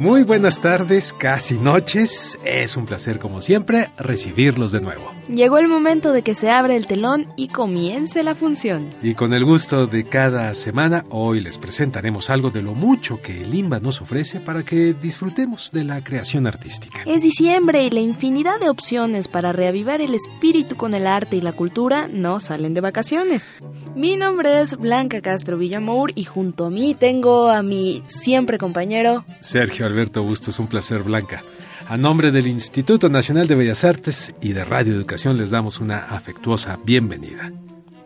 Muy 0.00 0.22
buenas 0.22 0.62
tardes, 0.62 1.12
casi 1.12 1.58
noches. 1.58 2.38
Es 2.42 2.74
un 2.78 2.86
placer 2.86 3.18
como 3.18 3.42
siempre 3.42 3.90
recibirlos 3.98 4.72
de 4.72 4.80
nuevo. 4.80 5.19
Llegó 5.32 5.58
el 5.58 5.68
momento 5.68 6.12
de 6.12 6.22
que 6.22 6.34
se 6.34 6.50
abra 6.50 6.74
el 6.74 6.88
telón 6.88 7.28
y 7.36 7.48
comience 7.48 8.24
la 8.24 8.34
función. 8.34 8.90
Y 9.00 9.14
con 9.14 9.32
el 9.32 9.44
gusto 9.44 9.86
de 9.86 10.02
cada 10.02 10.52
semana, 10.54 11.04
hoy 11.08 11.40
les 11.40 11.56
presentaremos 11.56 12.30
algo 12.30 12.50
de 12.50 12.62
lo 12.62 12.74
mucho 12.74 13.22
que 13.22 13.42
el 13.42 13.54
IMBA 13.54 13.78
nos 13.78 14.00
ofrece 14.00 14.40
para 14.40 14.64
que 14.64 14.92
disfrutemos 14.92 15.70
de 15.70 15.84
la 15.84 16.02
creación 16.02 16.48
artística. 16.48 17.02
Es 17.06 17.22
diciembre 17.22 17.84
y 17.84 17.90
la 17.90 18.00
infinidad 18.00 18.58
de 18.58 18.70
opciones 18.70 19.28
para 19.28 19.52
reavivar 19.52 20.00
el 20.00 20.16
espíritu 20.16 20.74
con 20.74 20.94
el 20.94 21.06
arte 21.06 21.36
y 21.36 21.42
la 21.42 21.52
cultura 21.52 22.08
no 22.08 22.40
salen 22.40 22.74
de 22.74 22.80
vacaciones. 22.80 23.52
Mi 23.94 24.16
nombre 24.16 24.60
es 24.60 24.76
Blanca 24.76 25.20
Castro 25.20 25.58
Villamour 25.58 26.10
y 26.16 26.24
junto 26.24 26.66
a 26.66 26.70
mí 26.70 26.96
tengo 26.96 27.50
a 27.50 27.62
mi 27.62 28.02
siempre 28.08 28.58
compañero 28.58 29.24
Sergio 29.38 29.86
Alberto 29.86 30.24
Bustos, 30.24 30.58
un 30.58 30.66
placer 30.66 31.04
Blanca. 31.04 31.44
A 31.90 31.96
nombre 31.96 32.30
del 32.30 32.46
Instituto 32.46 33.08
Nacional 33.08 33.48
de 33.48 33.56
Bellas 33.56 33.82
Artes 33.82 34.32
y 34.40 34.52
de 34.52 34.62
Radio 34.62 34.94
Educación 34.94 35.36
les 35.36 35.50
damos 35.50 35.80
una 35.80 35.98
afectuosa 35.98 36.78
bienvenida. 36.84 37.50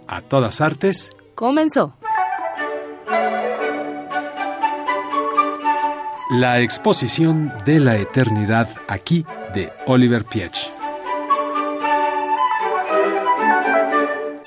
A 0.09 0.23
todas 0.23 0.63
artes. 0.63 1.13
Comenzó. 1.35 1.95
La 6.31 6.61
exposición 6.61 7.53
de 7.67 7.79
la 7.79 7.99
eternidad 7.99 8.71
aquí 8.89 9.27
de 9.53 9.71
Oliver 9.87 10.25
Piech. 10.25 10.73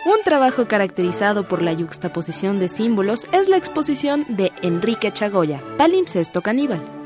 Un 0.03 0.23
trabajo 0.23 0.67
caracterizado 0.67 1.47
por 1.47 1.61
la 1.61 1.73
yuxtaposición 1.73 2.57
de 2.57 2.69
símbolos 2.69 3.27
es 3.31 3.49
la 3.49 3.57
exposición 3.57 4.25
de 4.29 4.51
Enrique 4.63 5.13
Chagoya, 5.13 5.61
Palimpsesto 5.77 6.41
Caníbal. 6.41 6.96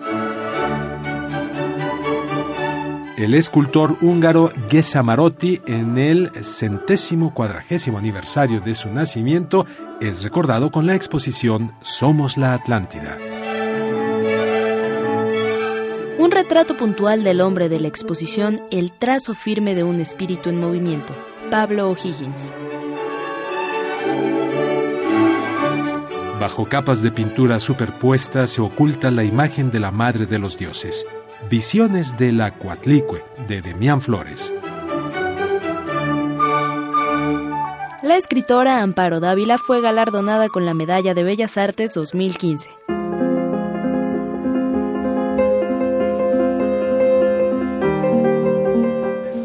El 3.21 3.35
escultor 3.35 3.97
húngaro 4.01 4.51
Gesa 4.69 5.03
Marotti 5.03 5.61
en 5.67 5.97
el 5.97 6.31
centésimo 6.43 7.33
cuadragésimo 7.33 7.99
aniversario 7.99 8.61
de 8.61 8.73
su 8.73 8.89
nacimiento 8.89 9.65
es 9.99 10.23
recordado 10.23 10.71
con 10.71 10.87
la 10.87 10.95
exposición 10.95 11.73
Somos 11.81 12.37
la 12.37 12.53
Atlántida. 12.53 13.17
Un 16.17 16.31
retrato 16.31 16.75
puntual 16.77 17.23
del 17.23 17.41
hombre 17.41 17.69
de 17.69 17.79
la 17.79 17.87
exposición 17.87 18.63
El 18.71 18.91
trazo 18.91 19.35
firme 19.35 19.75
de 19.75 19.83
un 19.83 19.99
espíritu 19.99 20.49
en 20.49 20.59
movimiento, 20.59 21.15
Pablo 21.51 21.89
O'Higgins. 21.89 22.51
Bajo 26.39 26.65
capas 26.67 27.03
de 27.03 27.11
pintura 27.11 27.59
superpuestas 27.59 28.49
se 28.49 28.61
oculta 28.61 29.11
la 29.11 29.23
imagen 29.23 29.69
de 29.69 29.79
la 29.79 29.91
Madre 29.91 30.25
de 30.25 30.39
los 30.39 30.57
Dioses. 30.57 31.05
Visiones 31.49 32.15
de 32.17 32.31
la 32.31 32.57
Coatlicue, 32.57 33.23
de 33.47 33.61
Demián 33.61 34.01
Flores. 34.01 34.53
La 38.03 38.15
escritora 38.17 38.81
Amparo 38.81 39.19
Dávila 39.19 39.57
fue 39.57 39.81
galardonada 39.81 40.49
con 40.49 40.65
la 40.65 40.73
Medalla 40.73 41.13
de 41.13 41.23
Bellas 41.23 41.57
Artes 41.57 41.93
2015. 41.93 42.69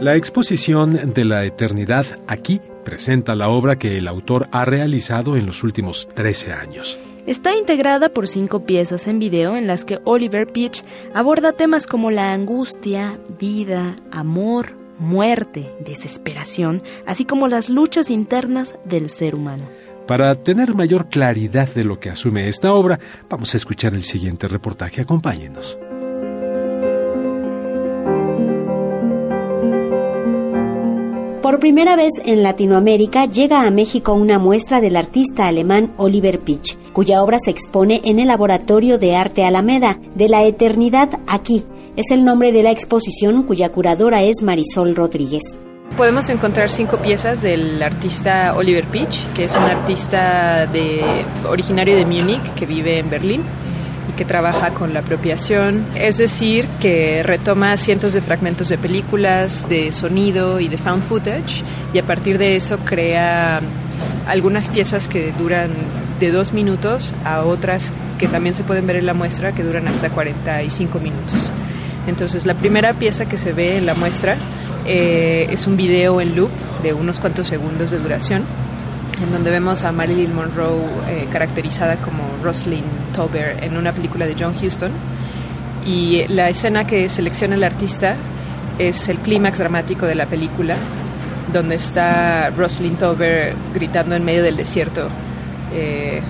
La 0.00 0.14
exposición 0.14 1.12
de 1.14 1.24
la 1.24 1.44
eternidad 1.44 2.06
aquí 2.28 2.60
presenta 2.84 3.34
la 3.34 3.48
obra 3.48 3.76
que 3.76 3.98
el 3.98 4.06
autor 4.06 4.48
ha 4.52 4.64
realizado 4.64 5.36
en 5.36 5.46
los 5.46 5.64
últimos 5.64 6.08
13 6.08 6.52
años. 6.52 6.98
Está 7.26 7.56
integrada 7.56 8.08
por 8.08 8.28
cinco 8.28 8.66
piezas 8.66 9.08
en 9.08 9.18
video 9.18 9.56
en 9.56 9.66
las 9.66 9.84
que 9.84 9.98
Oliver 10.04 10.46
Peach 10.46 10.84
aborda 11.12 11.50
temas 11.50 11.88
como 11.88 12.12
la 12.12 12.32
angustia, 12.32 13.18
vida, 13.40 13.96
amor, 14.12 14.76
muerte, 15.00 15.68
desesperación, 15.84 16.82
así 17.04 17.24
como 17.24 17.48
las 17.48 17.68
luchas 17.68 18.10
internas 18.10 18.76
del 18.84 19.10
ser 19.10 19.34
humano. 19.34 19.64
Para 20.06 20.36
tener 20.36 20.74
mayor 20.74 21.08
claridad 21.08 21.68
de 21.68 21.82
lo 21.82 21.98
que 21.98 22.10
asume 22.10 22.46
esta 22.46 22.72
obra, 22.72 23.00
vamos 23.28 23.52
a 23.54 23.56
escuchar 23.56 23.92
el 23.94 24.04
siguiente 24.04 24.46
reportaje. 24.46 25.02
Acompáñenos. 25.02 25.76
Por 31.42 31.58
primera 31.58 31.96
vez 31.96 32.12
en 32.24 32.42
Latinoamérica 32.42 33.26
llega 33.26 33.66
a 33.66 33.70
México 33.70 34.12
una 34.12 34.38
muestra 34.38 34.80
del 34.80 34.96
artista 34.96 35.46
alemán 35.46 35.92
Oliver 35.96 36.40
Pitch, 36.40 36.76
cuya 36.96 37.22
obra 37.22 37.38
se 37.38 37.50
expone 37.50 38.00
en 38.06 38.20
el 38.20 38.28
Laboratorio 38.28 38.96
de 38.96 39.16
Arte 39.16 39.44
Alameda, 39.44 39.98
de 40.14 40.30
la 40.30 40.44
Eternidad 40.44 41.10
aquí. 41.26 41.66
Es 41.94 42.10
el 42.10 42.24
nombre 42.24 42.52
de 42.52 42.62
la 42.62 42.70
exposición 42.70 43.42
cuya 43.42 43.70
curadora 43.70 44.22
es 44.22 44.40
Marisol 44.42 44.96
Rodríguez. 44.96 45.42
Podemos 45.98 46.30
encontrar 46.30 46.70
cinco 46.70 46.96
piezas 46.96 47.42
del 47.42 47.82
artista 47.82 48.54
Oliver 48.56 48.86
Pitch, 48.86 49.30
que 49.34 49.44
es 49.44 49.54
un 49.56 49.64
artista 49.64 50.66
originario 51.46 51.96
de 51.96 52.06
Múnich 52.06 52.54
que 52.54 52.64
vive 52.64 52.98
en 52.98 53.10
Berlín 53.10 53.42
y 54.10 54.16
que 54.16 54.24
trabaja 54.24 54.72
con 54.72 54.94
la 54.94 55.00
apropiación, 55.00 55.86
es 55.96 56.16
decir, 56.16 56.66
que 56.80 57.22
retoma 57.22 57.76
cientos 57.76 58.14
de 58.14 58.22
fragmentos 58.22 58.70
de 58.70 58.78
películas, 58.78 59.68
de 59.68 59.92
sonido 59.92 60.60
y 60.60 60.68
de 60.68 60.78
found 60.78 61.02
footage 61.02 61.62
y 61.92 61.98
a 61.98 62.06
partir 62.06 62.38
de 62.38 62.56
eso 62.56 62.78
crea 62.86 63.60
algunas 64.26 64.70
piezas 64.70 65.08
que 65.08 65.32
duran 65.32 65.72
de 66.20 66.30
dos 66.30 66.52
minutos 66.52 67.12
a 67.24 67.42
otras 67.42 67.92
que 68.18 68.28
también 68.28 68.54
se 68.54 68.64
pueden 68.64 68.86
ver 68.86 68.96
en 68.96 69.06
la 69.06 69.14
muestra 69.14 69.52
que 69.52 69.62
duran 69.62 69.88
hasta 69.88 70.10
45 70.10 70.98
minutos. 71.00 71.52
Entonces 72.06 72.46
la 72.46 72.54
primera 72.54 72.94
pieza 72.94 73.26
que 73.26 73.36
se 73.36 73.52
ve 73.52 73.76
en 73.76 73.86
la 73.86 73.94
muestra 73.94 74.36
eh, 74.86 75.48
es 75.50 75.66
un 75.66 75.76
video 75.76 76.20
en 76.20 76.36
loop 76.36 76.50
de 76.82 76.94
unos 76.94 77.20
cuantos 77.20 77.48
segundos 77.48 77.90
de 77.90 77.98
duración 77.98 78.44
en 79.22 79.32
donde 79.32 79.50
vemos 79.50 79.82
a 79.84 79.92
Marilyn 79.92 80.34
Monroe 80.34 80.84
eh, 81.08 81.26
caracterizada 81.32 81.96
como 81.96 82.22
Rosalind 82.42 83.12
Tober 83.14 83.62
en 83.62 83.76
una 83.76 83.92
película 83.92 84.26
de 84.26 84.34
John 84.38 84.54
Huston. 84.60 84.92
Y 85.84 86.26
la 86.28 86.48
escena 86.48 86.86
que 86.86 87.08
selecciona 87.08 87.54
el 87.54 87.64
artista 87.64 88.16
es 88.78 89.08
el 89.08 89.18
clímax 89.18 89.58
dramático 89.58 90.04
de 90.06 90.16
la 90.16 90.26
película, 90.26 90.76
donde 91.52 91.76
está 91.76 92.50
Rosalind 92.50 92.98
Tober 92.98 93.54
gritando 93.72 94.16
en 94.16 94.24
medio 94.24 94.42
del 94.42 94.56
desierto, 94.56 95.08
eh, 95.76 96.22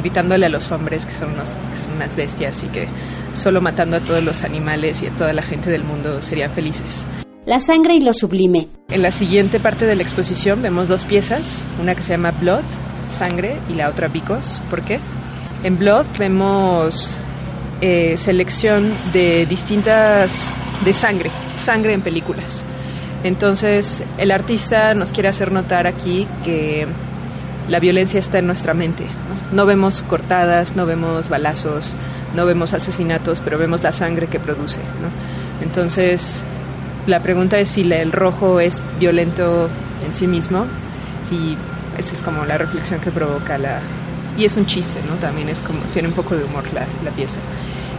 gritándole 0.00 0.46
a 0.46 0.48
los 0.48 0.70
hombres 0.70 1.06
que 1.06 1.12
son, 1.12 1.32
unos, 1.32 1.50
que 1.50 1.82
son 1.82 1.92
unas 1.92 2.16
bestias 2.16 2.62
y 2.62 2.66
que 2.68 2.88
solo 3.32 3.60
matando 3.60 3.98
a 3.98 4.00
todos 4.00 4.24
los 4.24 4.42
animales 4.42 5.02
y 5.02 5.06
a 5.06 5.10
toda 5.10 5.32
la 5.32 5.42
gente 5.42 5.70
del 5.70 5.84
mundo 5.84 6.22
serían 6.22 6.50
felices. 6.50 7.06
La 7.46 7.60
sangre 7.60 7.94
y 7.94 8.00
lo 8.00 8.12
sublime. 8.12 8.68
En 8.88 9.02
la 9.02 9.10
siguiente 9.10 9.60
parte 9.60 9.86
de 9.86 9.94
la 9.94 10.02
exposición 10.02 10.62
vemos 10.62 10.88
dos 10.88 11.04
piezas, 11.04 11.64
una 11.80 11.94
que 11.94 12.02
se 12.02 12.10
llama 12.10 12.32
Blood, 12.32 12.64
sangre, 13.08 13.56
y 13.68 13.74
la 13.74 13.88
otra 13.88 14.08
Vicos. 14.08 14.62
¿Por 14.70 14.82
qué? 14.82 15.00
En 15.64 15.78
Blood 15.78 16.06
vemos 16.18 17.18
eh, 17.80 18.16
selección 18.16 18.90
de 19.12 19.46
distintas, 19.46 20.50
de 20.84 20.92
sangre, 20.92 21.30
sangre 21.62 21.92
en 21.92 22.02
películas. 22.02 22.64
Entonces 23.24 24.02
el 24.16 24.30
artista 24.30 24.94
nos 24.94 25.12
quiere 25.12 25.28
hacer 25.28 25.52
notar 25.52 25.86
aquí 25.86 26.26
que 26.44 26.86
la 27.68 27.80
violencia 27.80 28.20
está 28.20 28.38
en 28.38 28.46
nuestra 28.46 28.74
mente. 28.74 29.04
No, 29.04 29.56
no 29.56 29.66
vemos 29.66 30.02
cortadas, 30.02 30.76
no 30.76 30.86
vemos 30.86 31.28
balazos, 31.28 31.96
no 32.34 32.46
vemos 32.46 32.72
asesinatos, 32.72 33.40
pero 33.40 33.58
vemos 33.58 33.82
la 33.82 33.92
sangre 33.92 34.26
que 34.26 34.40
produce. 34.40 34.80
¿no? 34.80 35.64
Entonces 35.64 36.44
la 37.06 37.20
pregunta 37.20 37.58
es 37.58 37.68
si 37.68 37.80
el 37.92 38.12
rojo 38.12 38.60
es 38.60 38.82
violento 38.98 39.68
en 40.06 40.14
sí 40.14 40.26
mismo 40.26 40.66
y 41.30 41.56
esa 41.98 42.14
es 42.14 42.22
como 42.22 42.44
la 42.44 42.58
reflexión 42.58 43.00
que 43.00 43.10
provoca 43.10 43.58
la... 43.58 43.80
Y 44.38 44.44
es 44.44 44.56
un 44.56 44.64
chiste, 44.64 45.00
¿no? 45.08 45.16
También 45.16 45.48
es 45.48 45.60
como, 45.60 45.80
tiene 45.92 46.08
un 46.08 46.14
poco 46.14 46.36
de 46.36 46.44
humor 46.44 46.64
la, 46.72 46.86
la 47.04 47.10
pieza. 47.10 47.40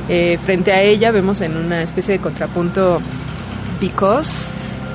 Eh, 0.09 0.37
frente 0.41 0.71
a 0.71 0.81
ella 0.81 1.11
vemos 1.11 1.41
en 1.41 1.57
una 1.57 1.83
especie 1.83 2.13
de 2.13 2.19
contrapunto 2.19 3.01
Because, 3.79 4.47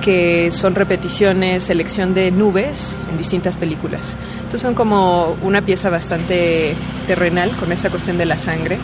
que 0.06 0.52
son 0.52 0.76
repeticiones, 0.76 1.64
selección 1.64 2.14
de 2.14 2.30
nubes 2.30 2.96
en 3.10 3.18
distintas 3.18 3.56
películas. 3.56 4.16
Entonces 4.36 4.60
son 4.60 4.76
como 4.76 5.36
una 5.42 5.62
pieza 5.62 5.90
bastante 5.90 6.74
terrenal 7.08 7.50
con 7.56 7.72
esta 7.72 7.90
cuestión 7.90 8.16
de 8.16 8.24
la 8.24 8.38
sangre 8.38 8.78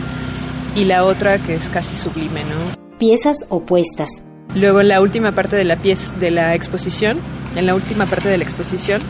y 0.75 0.85
la 0.85 1.05
otra 1.05 1.39
que 1.39 1.55
es 1.55 1.71
casi 1.71 1.95
sublime, 1.95 2.43
¿no? 2.43 2.77
Piezas 2.99 3.47
opuestas. 3.51 4.09
Luego 4.57 4.81
en 4.81 4.89
la 4.89 5.01
última 5.01 5.31
parte 5.31 5.55
de 5.55 5.63
la 5.63 5.77
pieza 5.77 6.13
de 6.17 6.33
la 6.33 6.57
exposición, 6.57 7.21
en 7.55 7.67
la 7.67 7.77
última 7.77 8.07
parte 8.07 8.29
de 8.29 8.37
la 8.37 8.43
exposición 8.43 9.01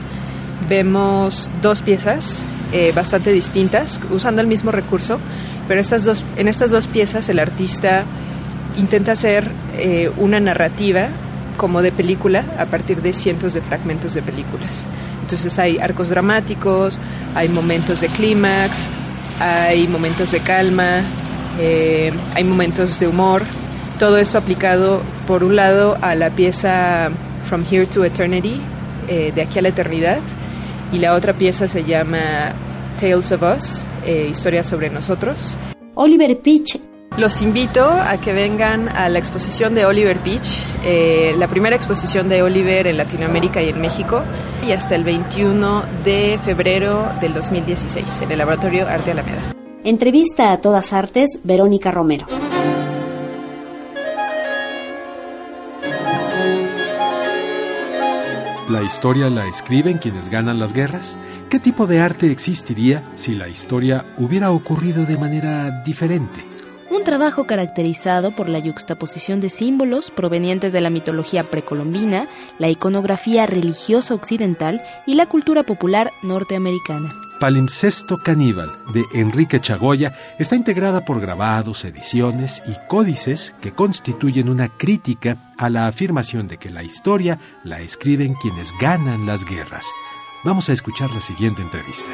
vemos 0.68 1.50
dos 1.62 1.80
piezas 1.80 2.44
eh, 2.74 2.92
bastante 2.94 3.32
distintas, 3.32 3.98
usando 4.10 4.42
el 4.42 4.48
mismo 4.48 4.70
recurso, 4.70 5.18
pero 5.66 5.80
estas 5.80 6.04
dos, 6.04 6.26
en 6.36 6.48
estas 6.48 6.70
dos 6.70 6.88
piezas 6.88 7.30
el 7.30 7.38
artista 7.38 8.04
intenta 8.76 9.12
hacer 9.12 9.50
eh, 9.78 10.10
una 10.18 10.40
narrativa 10.40 11.08
como 11.56 11.82
de 11.82 11.92
película 11.92 12.44
a 12.58 12.66
partir 12.66 13.02
de 13.02 13.12
cientos 13.12 13.54
de 13.54 13.60
fragmentos 13.60 14.14
de 14.14 14.22
películas. 14.22 14.86
Entonces 15.20 15.58
hay 15.58 15.78
arcos 15.78 16.08
dramáticos, 16.08 16.98
hay 17.34 17.48
momentos 17.48 18.00
de 18.00 18.08
clímax, 18.08 18.88
hay 19.40 19.88
momentos 19.88 20.32
de 20.32 20.40
calma, 20.40 21.00
eh, 21.60 22.12
hay 22.34 22.44
momentos 22.44 22.98
de 22.98 23.08
humor. 23.08 23.42
Todo 23.98 24.18
esto 24.18 24.38
aplicado, 24.38 25.00
por 25.26 25.44
un 25.44 25.56
lado, 25.56 25.96
a 26.00 26.14
la 26.14 26.30
pieza 26.30 27.10
From 27.44 27.64
Here 27.70 27.86
to 27.86 28.04
Eternity, 28.04 28.60
eh, 29.08 29.32
de 29.34 29.42
aquí 29.42 29.58
a 29.58 29.62
la 29.62 29.68
eternidad, 29.68 30.18
y 30.92 30.98
la 30.98 31.14
otra 31.14 31.32
pieza 31.32 31.68
se 31.68 31.84
llama 31.84 32.52
Tales 33.00 33.32
of 33.32 33.42
Us, 33.42 33.84
eh, 34.04 34.28
Historias 34.30 34.66
sobre 34.66 34.90
nosotros. 34.90 35.56
Oliver 35.94 36.38
Pitch 36.38 36.78
los 37.16 37.42
invito 37.42 37.88
a 37.90 38.18
que 38.18 38.32
vengan 38.32 38.88
a 38.88 39.08
la 39.08 39.18
exposición 39.18 39.74
de 39.74 39.84
Oliver 39.84 40.18
Beach, 40.20 40.64
eh, 40.82 41.34
la 41.36 41.46
primera 41.46 41.76
exposición 41.76 42.28
de 42.28 42.42
Oliver 42.42 42.86
en 42.86 42.96
Latinoamérica 42.96 43.62
y 43.62 43.68
en 43.68 43.80
México, 43.80 44.22
y 44.66 44.72
hasta 44.72 44.94
el 44.94 45.04
21 45.04 45.84
de 46.04 46.38
febrero 46.42 47.12
del 47.20 47.34
2016 47.34 48.22
en 48.22 48.32
el 48.32 48.38
Laboratorio 48.38 48.88
Arte 48.88 49.10
Alameda. 49.10 49.54
Entrevista 49.84 50.52
a 50.52 50.60
todas 50.60 50.92
artes, 50.92 51.40
Verónica 51.44 51.90
Romero. 51.90 52.26
¿La 58.68 58.82
historia 58.82 59.28
la 59.28 59.46
escriben 59.48 59.98
quienes 59.98 60.30
ganan 60.30 60.58
las 60.58 60.72
guerras? 60.72 61.18
¿Qué 61.50 61.58
tipo 61.58 61.86
de 61.86 62.00
arte 62.00 62.30
existiría 62.30 63.04
si 63.16 63.34
la 63.34 63.48
historia 63.48 64.06
hubiera 64.16 64.50
ocurrido 64.50 65.04
de 65.04 65.18
manera 65.18 65.82
diferente? 65.84 66.51
Un 67.02 67.06
trabajo 67.06 67.48
caracterizado 67.48 68.30
por 68.30 68.48
la 68.48 68.60
yuxtaposición 68.60 69.40
de 69.40 69.50
símbolos 69.50 70.12
provenientes 70.12 70.72
de 70.72 70.80
la 70.80 70.88
mitología 70.88 71.42
precolombina, 71.50 72.28
la 72.60 72.68
iconografía 72.68 73.44
religiosa 73.44 74.14
occidental 74.14 74.80
y 75.04 75.14
la 75.14 75.26
cultura 75.26 75.64
popular 75.64 76.12
norteamericana. 76.22 77.12
Palimpsesto 77.40 78.18
Caníbal 78.22 78.70
de 78.94 79.04
Enrique 79.14 79.60
Chagoya 79.60 80.12
está 80.38 80.54
integrada 80.54 81.04
por 81.04 81.20
grabados, 81.20 81.84
ediciones 81.84 82.62
y 82.68 82.76
códices 82.86 83.52
que 83.60 83.72
constituyen 83.72 84.48
una 84.48 84.68
crítica 84.68 85.52
a 85.58 85.70
la 85.70 85.88
afirmación 85.88 86.46
de 86.46 86.58
que 86.58 86.70
la 86.70 86.84
historia 86.84 87.36
la 87.64 87.80
escriben 87.80 88.34
quienes 88.34 88.70
ganan 88.80 89.26
las 89.26 89.44
guerras. 89.44 89.86
Vamos 90.44 90.68
a 90.68 90.72
escuchar 90.72 91.10
la 91.10 91.20
siguiente 91.20 91.62
entrevista. 91.62 92.12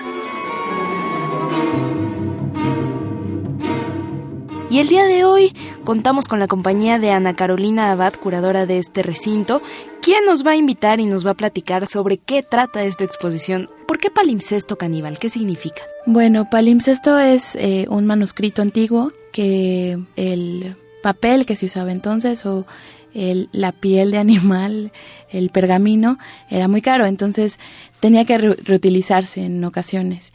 Y 4.70 4.80
el 4.80 4.88
día 4.88 5.06
de 5.06 5.24
hoy 5.24 5.54
contamos 5.84 6.28
con 6.28 6.40
la 6.40 6.46
compañía 6.46 6.98
de 6.98 7.10
Ana 7.10 7.34
Carolina 7.34 7.90
Abad, 7.90 8.12
curadora 8.12 8.66
de 8.66 8.76
este 8.76 9.02
recinto, 9.02 9.62
quien 10.02 10.26
nos 10.26 10.46
va 10.46 10.50
a 10.50 10.56
invitar 10.56 11.00
y 11.00 11.06
nos 11.06 11.24
va 11.26 11.30
a 11.30 11.36
platicar 11.36 11.86
sobre 11.86 12.18
qué 12.18 12.42
trata 12.42 12.84
esta 12.84 13.02
exposición. 13.02 13.70
¿Por 13.86 13.98
qué 13.98 14.10
palimpsesto 14.10 14.76
caníbal? 14.76 15.18
¿Qué 15.18 15.30
significa? 15.30 15.80
Bueno, 16.04 16.50
palimpsesto 16.50 17.18
es 17.18 17.56
eh, 17.56 17.86
un 17.88 18.04
manuscrito 18.04 18.60
antiguo 18.60 19.10
que 19.32 19.98
el 20.16 20.76
papel 21.02 21.46
que 21.46 21.56
se 21.56 21.64
usaba 21.64 21.90
entonces 21.90 22.44
o 22.44 22.66
la 23.14 23.72
piel 23.72 24.10
de 24.10 24.18
animal, 24.18 24.92
el 25.30 25.48
pergamino, 25.48 26.18
era 26.50 26.68
muy 26.68 26.82
caro, 26.82 27.06
entonces 27.06 27.58
tenía 28.00 28.26
que 28.26 28.36
reutilizarse 28.36 29.44
en 29.46 29.64
ocasiones. 29.64 30.32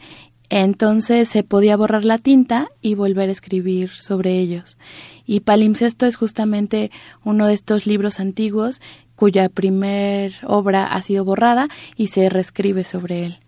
Entonces 0.56 1.28
se 1.28 1.42
podía 1.42 1.76
borrar 1.76 2.04
la 2.04 2.16
tinta 2.16 2.68
y 2.80 2.94
volver 2.94 3.28
a 3.28 3.32
escribir 3.32 3.90
sobre 3.90 4.38
ellos. 4.38 4.78
Y 5.26 5.40
Palimpsesto 5.40 6.06
es 6.06 6.14
justamente 6.14 6.92
uno 7.24 7.48
de 7.48 7.54
estos 7.54 7.88
libros 7.88 8.20
antiguos 8.20 8.80
cuya 9.16 9.48
primer 9.48 10.32
obra 10.46 10.86
ha 10.86 11.02
sido 11.02 11.24
borrada 11.24 11.66
y 11.96 12.06
se 12.06 12.28
reescribe 12.28 12.84
sobre 12.84 13.24
él. 13.24 13.38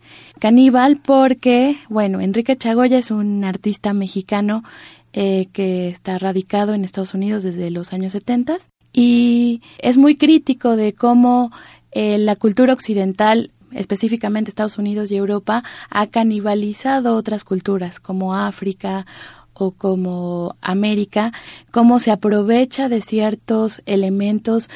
Caníbal 0.40 0.96
porque, 0.96 1.76
bueno, 1.88 2.20
Enrique 2.20 2.56
Chagoya 2.56 2.98
es 2.98 3.12
un 3.12 3.44
artista 3.44 3.92
mexicano 3.92 4.64
eh, 5.12 5.46
que 5.52 5.88
está 5.88 6.18
radicado 6.18 6.74
en 6.74 6.82
Estados 6.82 7.14
Unidos 7.14 7.44
desde 7.44 7.70
los 7.70 7.92
años 7.92 8.14
70 8.14 8.58
y 8.92 9.62
es 9.78 9.96
muy 9.96 10.16
crítico 10.16 10.74
de 10.74 10.92
cómo 10.92 11.52
eh, 11.92 12.18
la 12.18 12.34
cultura 12.34 12.72
occidental 12.72 13.52
específicamente 13.72 14.50
Estados 14.50 14.78
Unidos 14.78 15.10
y 15.10 15.16
Europa, 15.16 15.62
ha 15.90 16.06
canibalizado 16.06 17.16
otras 17.16 17.44
culturas 17.44 18.00
como 18.00 18.34
África 18.34 19.06
o 19.54 19.70
como 19.70 20.56
América, 20.60 21.32
cómo 21.70 21.98
se 21.98 22.10
aprovecha 22.10 22.88
de 22.88 23.00
ciertos 23.00 23.82
elementos 23.86 24.68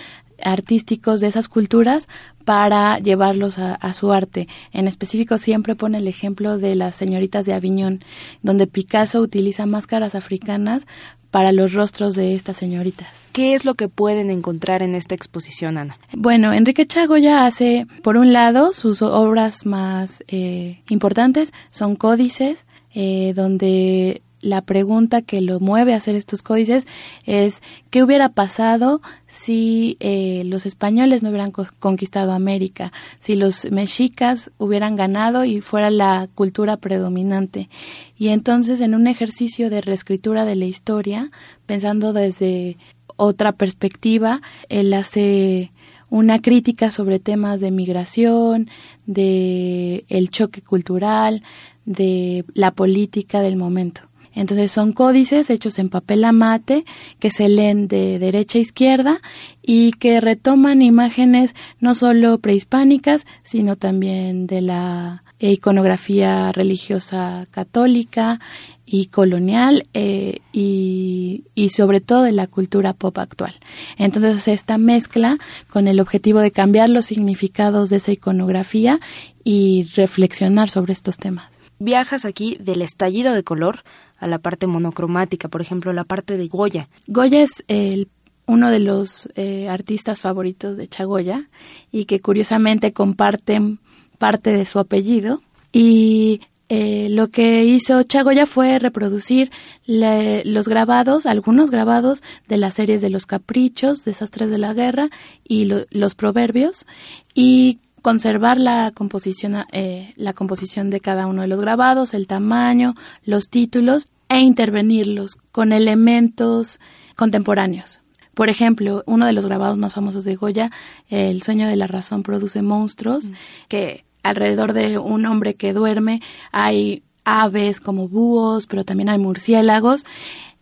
artísticos 0.42 1.20
de 1.20 1.26
esas 1.26 1.48
culturas 1.48 2.08
para 2.44 2.98
llevarlos 2.98 3.58
a, 3.58 3.94
su 3.94 4.12
arte. 4.12 4.48
En 4.72 4.88
específico 4.88 5.38
siempre 5.38 5.76
pone 5.76 5.98
el 5.98 6.08
ejemplo 6.08 6.58
de 6.58 6.74
las 6.74 6.94
señoritas 6.94 7.44
de 7.44 7.52
Aviñón, 7.52 8.02
donde 8.42 8.66
Picasso 8.66 9.20
utiliza 9.20 9.66
máscaras 9.66 10.14
africanas 10.14 10.86
para 11.30 11.52
los 11.52 11.72
rostros 11.72 12.14
de 12.14 12.34
estas 12.34 12.56
señoritas. 12.56 13.08
¿Qué 13.32 13.54
es 13.54 13.64
lo 13.64 13.74
que 13.74 13.88
pueden 13.88 14.30
encontrar 14.30 14.82
en 14.82 14.94
esta 14.94 15.14
exposición, 15.14 15.78
Ana? 15.78 15.98
Bueno, 16.12 16.52
Enrique 16.52 16.86
Chagoya 16.86 17.46
hace, 17.46 17.86
por 18.02 18.16
un 18.16 18.32
lado, 18.32 18.72
sus 18.72 19.02
obras 19.02 19.66
más 19.66 20.24
eh, 20.28 20.82
importantes 20.88 21.52
son 21.70 21.94
códices, 21.94 22.66
eh, 22.92 23.32
donde 23.36 24.22
la 24.40 24.62
pregunta 24.62 25.22
que 25.22 25.40
lo 25.40 25.60
mueve 25.60 25.94
a 25.94 25.98
hacer 25.98 26.14
estos 26.14 26.42
códices 26.42 26.86
es 27.26 27.62
qué 27.90 28.02
hubiera 28.02 28.30
pasado 28.30 29.00
si 29.26 29.96
eh, 30.00 30.42
los 30.46 30.66
españoles 30.66 31.22
no 31.22 31.28
hubieran 31.28 31.52
conquistado 31.78 32.32
América, 32.32 32.92
si 33.20 33.36
los 33.36 33.70
mexicas 33.70 34.50
hubieran 34.58 34.96
ganado 34.96 35.44
y 35.44 35.60
fuera 35.60 35.90
la 35.90 36.28
cultura 36.34 36.76
predominante. 36.78 37.68
Y 38.16 38.28
entonces 38.28 38.80
en 38.80 38.94
un 38.94 39.06
ejercicio 39.06 39.70
de 39.70 39.80
reescritura 39.80 40.44
de 40.44 40.56
la 40.56 40.66
historia, 40.66 41.30
pensando 41.66 42.12
desde 42.12 42.76
otra 43.16 43.52
perspectiva, 43.52 44.40
él 44.68 44.94
hace 44.94 45.72
una 46.08 46.42
crítica 46.42 46.90
sobre 46.90 47.20
temas 47.20 47.60
de 47.60 47.70
migración, 47.70 48.68
de 49.06 50.04
el 50.08 50.30
choque 50.30 50.60
cultural, 50.60 51.42
de 51.84 52.44
la 52.54 52.72
política 52.72 53.40
del 53.40 53.56
momento. 53.56 54.09
Entonces 54.40 54.72
son 54.72 54.92
códices 54.92 55.50
hechos 55.50 55.78
en 55.78 55.90
papel 55.90 56.24
amate 56.24 56.86
que 57.18 57.30
se 57.30 57.50
leen 57.50 57.88
de 57.88 58.18
derecha 58.18 58.56
a 58.56 58.62
izquierda 58.62 59.20
y 59.60 59.92
que 59.92 60.18
retoman 60.18 60.80
imágenes 60.80 61.54
no 61.78 61.94
solo 61.94 62.38
prehispánicas, 62.38 63.26
sino 63.42 63.76
también 63.76 64.46
de 64.46 64.62
la 64.62 65.24
iconografía 65.38 66.52
religiosa 66.52 67.48
católica 67.50 68.40
y 68.86 69.08
colonial 69.08 69.86
eh, 69.92 70.38
y, 70.54 71.44
sobre 71.68 72.00
todo 72.00 72.22
de 72.22 72.32
la 72.32 72.46
cultura 72.46 72.94
pop 72.94 73.18
actual. 73.18 73.54
Entonces 73.98 74.48
esta 74.48 74.78
mezcla 74.78 75.36
con 75.68 75.86
el 75.86 76.00
objetivo 76.00 76.40
de 76.40 76.50
cambiar 76.50 76.88
los 76.88 77.04
significados 77.04 77.90
de 77.90 77.96
esa 77.96 78.12
iconografía 78.12 79.00
y 79.44 79.86
reflexionar 79.94 80.70
sobre 80.70 80.94
estos 80.94 81.18
temas. 81.18 81.59
Viajas 81.80 82.26
aquí 82.26 82.58
del 82.60 82.82
estallido 82.82 83.32
de 83.32 83.42
color 83.42 83.84
a 84.18 84.26
la 84.26 84.38
parte 84.38 84.66
monocromática, 84.66 85.48
por 85.48 85.62
ejemplo, 85.62 85.94
la 85.94 86.04
parte 86.04 86.36
de 86.36 86.46
Goya. 86.46 86.90
Goya 87.06 87.42
es 87.42 87.64
el 87.68 88.08
uno 88.44 88.70
de 88.70 88.80
los 88.80 89.30
eh, 89.34 89.66
artistas 89.68 90.20
favoritos 90.20 90.76
de 90.76 90.88
Chagoya 90.88 91.48
y 91.90 92.04
que 92.04 92.20
curiosamente 92.20 92.92
comparten 92.92 93.78
parte 94.18 94.52
de 94.52 94.66
su 94.66 94.78
apellido. 94.78 95.40
Y 95.72 96.42
eh, 96.68 97.08
lo 97.10 97.28
que 97.28 97.64
hizo 97.64 98.02
Chagoya 98.02 98.44
fue 98.44 98.78
reproducir 98.78 99.50
los 99.86 100.68
grabados, 100.68 101.24
algunos 101.24 101.70
grabados 101.70 102.22
de 102.46 102.58
las 102.58 102.74
series 102.74 103.00
de 103.00 103.08
los 103.08 103.24
caprichos, 103.24 104.04
desastres 104.04 104.50
de 104.50 104.58
la 104.58 104.74
guerra 104.74 105.08
y 105.42 105.64
los 105.90 106.14
proverbios 106.14 106.86
y 107.34 107.78
conservar 108.00 108.58
la 108.58 108.92
composición, 108.94 109.64
eh, 109.72 110.12
la 110.16 110.32
composición 110.32 110.90
de 110.90 111.00
cada 111.00 111.26
uno 111.26 111.42
de 111.42 111.48
los 111.48 111.60
grabados, 111.60 112.14
el 112.14 112.26
tamaño, 112.26 112.94
los 113.24 113.48
títulos 113.48 114.08
e 114.28 114.40
intervenirlos 114.40 115.36
con 115.52 115.72
elementos 115.72 116.80
contemporáneos. 117.16 118.00
Por 118.34 118.48
ejemplo, 118.48 119.02
uno 119.06 119.26
de 119.26 119.32
los 119.32 119.44
grabados 119.44 119.76
más 119.76 119.92
famosos 119.92 120.24
de 120.24 120.36
Goya, 120.36 120.70
El 121.08 121.42
sueño 121.42 121.66
de 121.66 121.76
la 121.76 121.86
razón 121.86 122.22
produce 122.22 122.62
monstruos, 122.62 123.26
mm. 123.26 123.34
que 123.68 124.04
alrededor 124.22 124.72
de 124.72 124.98
un 124.98 125.26
hombre 125.26 125.54
que 125.54 125.72
duerme 125.72 126.20
hay 126.52 127.02
aves 127.24 127.80
como 127.80 128.08
búhos, 128.08 128.66
pero 128.66 128.84
también 128.84 129.08
hay 129.08 129.18
murciélagos. 129.18 130.04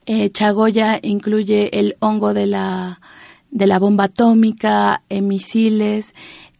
Eh, 0.07 0.30
Chagoya 0.30 0.99
incluye 1.02 1.78
el 1.78 1.97
hongo 2.00 2.35
de 2.35 2.47
la, 2.47 3.00
de 3.50 3.66
la 3.66 3.78
bomba 3.78 4.04
atómica, 4.04 5.02
misiles, 5.11 6.14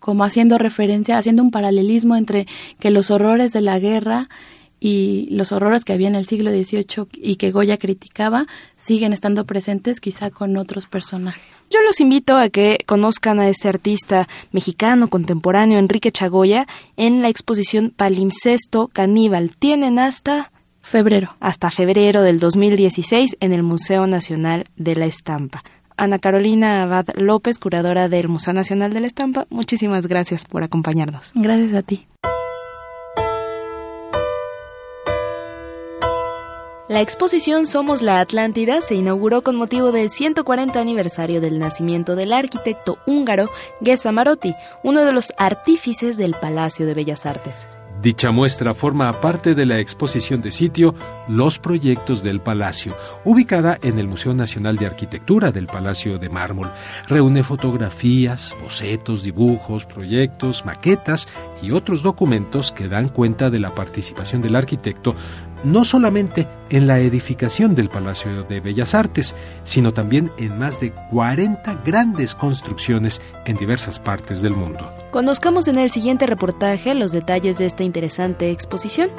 como 0.09 0.25
haciendo 0.25 0.57
referencia, 0.57 1.19
haciendo 1.19 1.43
un 1.43 1.51
paralelismo 1.51 2.17
entre 2.17 2.47
que 2.81 2.91
los 2.91 3.11
horrores 3.11 3.53
de 3.53 3.61
la 3.61 3.79
guerra 3.79 4.31
y 4.81 5.29
los 5.31 5.53
horrores 5.53 5.85
que 5.85 5.93
había 5.93 6.09
en 6.09 6.15
el 6.15 6.25
siglo 6.25 6.51
XVIII 6.51 7.09
y 7.13 7.37
que 7.37 7.51
Goya 7.51 7.77
criticaba 7.77 8.47
siguen 8.79 9.13
estando 9.13 9.45
presentes 9.45 10.01
quizá 10.01 10.31
con 10.31 10.57
otros 10.57 10.87
personajes. 10.87 11.43
Yo 11.69 11.83
los 11.83 12.01
invito 12.01 12.39
a 12.39 12.49
que 12.49 12.79
conozcan 12.87 13.39
a 13.39 13.51
este 13.51 13.69
artista 13.69 14.31
mexicano 14.51 15.09
contemporáneo 15.09 15.79
Enrique 15.79 16.11
Chagoya 16.11 16.67
en 16.97 17.21
la 17.21 17.29
exposición 17.29 17.93
Palimpsesto 17.95 18.89
Caníbal. 18.89 19.57
Tienen 19.59 19.99
hasta 19.99 20.51
febrero. 20.81 21.37
Hasta 21.39 21.71
febrero 21.71 22.23
del 22.23 22.41
2016 22.41 23.37
en 23.41 23.53
el 23.53 23.63
Museo 23.63 24.07
Nacional 24.07 24.65
de 24.75 24.97
la 24.97 25.05
Estampa. 25.05 25.63
Ana 25.99 26.19
Carolina 26.19 26.85
Abad 26.85 27.09
López, 27.17 27.59
curadora 27.59 28.09
del 28.09 28.29
Museo 28.29 28.55
Nacional 28.55 28.95
de 28.95 29.01
la 29.01 29.09
Estampa, 29.09 29.47
muchísimas 29.51 30.07
gracias 30.07 30.45
por 30.45 30.63
acompañarnos. 30.63 31.33
Gracias 31.35 31.75
a 31.75 31.83
ti. 31.83 32.07
La 36.89 37.03
exposición 37.03 37.67
Somos 37.67 38.01
la 38.01 38.21
Atlántida 38.21 38.81
se 38.81 38.95
inauguró 38.95 39.43
con 39.43 39.57
motivo 39.57 39.93
del 39.93 40.09
140 40.09 40.81
aniversario 40.81 41.43
del 41.43 41.59
nacimiento 41.59 42.17
del 42.17 42.33
arquitecto 42.33 42.99
húngaro 43.07 43.51
Gesa 43.83 44.11
Marotti, 44.11 44.55
uno 44.83 45.05
de 45.05 45.13
los 45.13 45.35
artífices 45.37 46.17
del 46.17 46.33
Palacio 46.33 46.87
de 46.87 46.95
Bellas 46.95 47.27
Artes. 47.27 47.69
Dicha 48.01 48.31
muestra 48.31 48.75
forma 48.75 49.13
parte 49.13 49.57
de 49.57 49.67
la 49.67 49.81
exposición 49.81 50.41
de 50.41 50.53
sitio 50.53 50.95
Los 51.27 51.59
Proyectos 51.59 52.23
del 52.23 52.41
Palacio, 52.41 52.97
ubicada 53.25 53.77
en 53.83 53.99
el 53.99 54.07
Museo 54.07 54.35
Nacional 54.35 54.77
de 54.77 54.87
Arquitectura 54.87 55.51
del 55.51 55.67
Palacio 55.67 56.17
de 56.17 56.29
Mármol. 56.29 56.71
Reúne 57.09 57.43
fotografías, 57.43 58.55
bocetos, 58.63 59.25
dibujos, 59.25 59.85
proyectos, 59.85 60.65
maquetas 60.65 61.27
y 61.61 61.73
otros 61.73 62.05
documentos 62.05 62.71
que 62.71 62.89
dan 62.89 63.09
cuenta 63.09 63.51
de 63.51 63.59
la 63.59 63.75
participación 63.75 64.43
del 64.43 64.55
arquitecto 64.55 65.17
no 65.65 65.85
solamente 65.85 66.47
en 66.71 66.87
la 66.87 66.99
edificación 67.01 67.75
del 67.75 67.89
Palacio 67.89 68.43
de 68.43 68.61
Bellas 68.61 68.95
Artes, 68.95 69.35
sino 69.63 69.93
también 69.93 70.31
en 70.39 70.59
más 70.59 70.81
de 70.81 70.93
40 71.11 71.83
grandes 71.85 72.35
construcciones 72.35 73.21
en 73.47 73.57
diversas 73.57 73.99
partes 73.99 74.43
del 74.43 74.55
mundo. 74.55 74.89
Conozcamos 75.11 75.69
en 75.69 75.79
el 75.79 75.91
siguiente 75.91 76.27
reportaje 76.27 76.95
los 76.95 77.13
detalles 77.13 77.59
de 77.59 77.67
esta 77.67 77.85
interesante 77.85 78.51
exposición. 78.51 79.11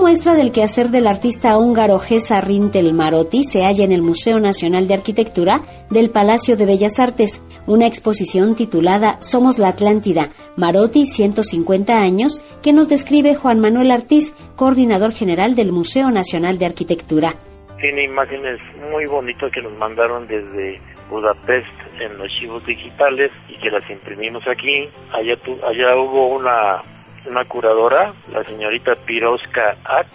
Muestra 0.00 0.34
del 0.34 0.50
quehacer 0.50 0.88
del 0.88 1.06
artista 1.06 1.58
húngaro 1.58 1.98
Gesa 1.98 2.40
Rintel 2.40 2.94
Marotti 2.94 3.44
se 3.44 3.64
halla 3.64 3.84
en 3.84 3.92
el 3.92 4.00
Museo 4.00 4.40
Nacional 4.40 4.88
de 4.88 4.94
Arquitectura 4.94 5.60
del 5.90 6.08
Palacio 6.08 6.56
de 6.56 6.64
Bellas 6.64 6.98
Artes, 6.98 7.44
una 7.66 7.86
exposición 7.86 8.54
titulada 8.56 9.20
Somos 9.20 9.58
la 9.58 9.68
Atlántida, 9.68 10.28
Marotti 10.56 11.04
150 11.04 12.00
años, 12.00 12.40
que 12.62 12.72
nos 12.72 12.88
describe 12.88 13.34
Juan 13.34 13.60
Manuel 13.60 13.90
Artiz, 13.90 14.34
coordinador 14.56 15.12
general 15.12 15.54
del 15.54 15.70
Museo 15.70 16.10
Nacional 16.10 16.58
de 16.58 16.64
Arquitectura. 16.64 17.34
Tiene 17.78 18.04
imágenes 18.04 18.58
muy 18.90 19.04
bonitas 19.04 19.52
que 19.52 19.60
nos 19.60 19.76
mandaron 19.76 20.26
desde 20.26 20.80
Budapest 21.10 21.68
en 22.00 22.18
archivos 22.18 22.64
digitales 22.64 23.32
y 23.50 23.58
que 23.58 23.70
las 23.70 23.88
imprimimos 23.90 24.42
aquí. 24.48 24.88
Allá, 25.12 25.34
allá 25.68 25.96
hubo 25.96 26.28
una 26.28 26.80
una 27.26 27.44
curadora, 27.44 28.12
la 28.32 28.44
señorita 28.44 28.94
Piroska 29.06 29.76
Ax, 29.84 30.10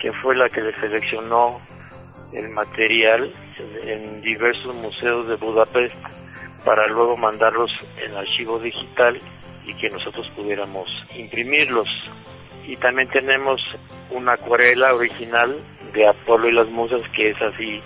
que 0.00 0.12
fue 0.12 0.36
la 0.36 0.48
que 0.48 0.60
le 0.60 0.74
seleccionó 0.80 1.60
el 2.32 2.48
material 2.50 3.32
en, 3.84 4.20
diversos 4.20 4.74
museos 4.74 5.28
de 5.28 5.36
Budapest 5.36 5.94
para 6.64 6.86
luego 6.88 7.16
mandarlos 7.16 7.70
en 7.98 8.14
archivo 8.14 8.58
digital 8.58 9.20
y 9.64 9.74
que 9.74 9.90
nosotros 9.90 10.30
pudiéramos 10.34 10.88
imprimirlos. 11.14 11.88
Y 12.66 12.76
también 12.76 13.08
tenemos 13.08 13.60
una 14.10 14.32
acuarela 14.32 14.94
original 14.94 15.56
de 15.92 16.08
Apolo 16.08 16.48
y 16.48 16.52
las 16.52 16.68
Musas, 16.68 17.02
que 17.10 17.30
es 17.30 17.42
así, 17.42 17.80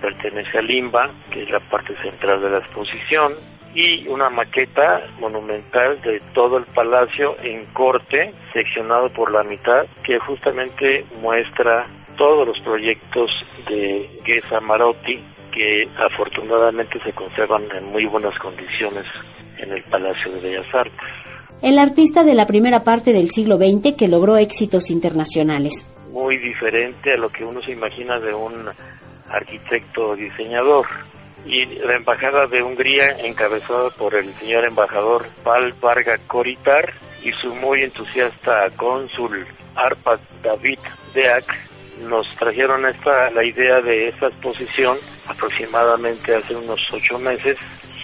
pertenece 0.00 0.58
a 0.58 0.62
Limba, 0.62 1.10
que 1.30 1.44
es 1.44 1.50
la 1.50 1.60
parte 1.60 1.94
central 1.96 2.42
de 2.42 2.50
la 2.50 2.58
exposición 2.58 3.34
y 3.74 4.06
una 4.08 4.30
maqueta 4.30 5.00
monumental 5.18 6.00
de 6.02 6.20
todo 6.32 6.58
el 6.58 6.64
palacio 6.66 7.36
en 7.42 7.66
corte, 7.66 8.32
seccionado 8.52 9.08
por 9.10 9.32
la 9.32 9.42
mitad, 9.42 9.84
que 10.04 10.18
justamente 10.18 11.04
muestra 11.20 11.86
todos 12.16 12.46
los 12.46 12.60
proyectos 12.60 13.30
de 13.68 14.08
Gesa 14.24 14.60
Marotti 14.60 15.20
que 15.54 15.88
afortunadamente 15.96 16.98
se 17.00 17.12
conservan 17.12 17.62
en 17.76 17.84
muy 17.92 18.04
buenas 18.06 18.36
condiciones 18.38 19.06
en 19.58 19.72
el 19.72 19.82
Palacio 19.84 20.32
de 20.32 20.40
Bellas 20.40 20.74
Artes. 20.74 21.08
El 21.62 21.78
artista 21.78 22.24
de 22.24 22.34
la 22.34 22.46
primera 22.46 22.82
parte 22.82 23.12
del 23.12 23.30
siglo 23.30 23.56
XX 23.56 23.94
que 23.96 24.08
logró 24.08 24.36
éxitos 24.36 24.90
internacionales. 24.90 25.86
Muy 26.10 26.36
diferente 26.38 27.12
a 27.12 27.16
lo 27.16 27.30
que 27.30 27.44
uno 27.44 27.62
se 27.62 27.72
imagina 27.72 28.18
de 28.18 28.34
un 28.34 28.68
arquitecto 29.30 30.14
diseñador 30.16 30.86
y 31.46 31.66
la 31.66 31.96
embajada 31.96 32.46
de 32.46 32.62
Hungría 32.62 33.18
encabezada 33.20 33.90
por 33.90 34.14
el 34.14 34.34
señor 34.38 34.64
embajador 34.64 35.26
Pal 35.42 35.74
Varga 35.80 36.18
Koritar 36.26 36.92
y 37.22 37.32
su 37.32 37.54
muy 37.54 37.82
entusiasta 37.82 38.70
cónsul 38.76 39.46
Arpad 39.74 40.20
David 40.42 40.78
Deak 41.14 41.44
nos 42.08 42.26
trajeron 42.36 42.86
esta 42.86 43.30
la 43.30 43.44
idea 43.44 43.80
de 43.80 44.08
esta 44.08 44.28
exposición 44.28 44.96
aproximadamente 45.28 46.34
hace 46.34 46.56
unos 46.56 46.80
ocho 46.92 47.18
meses 47.18 47.56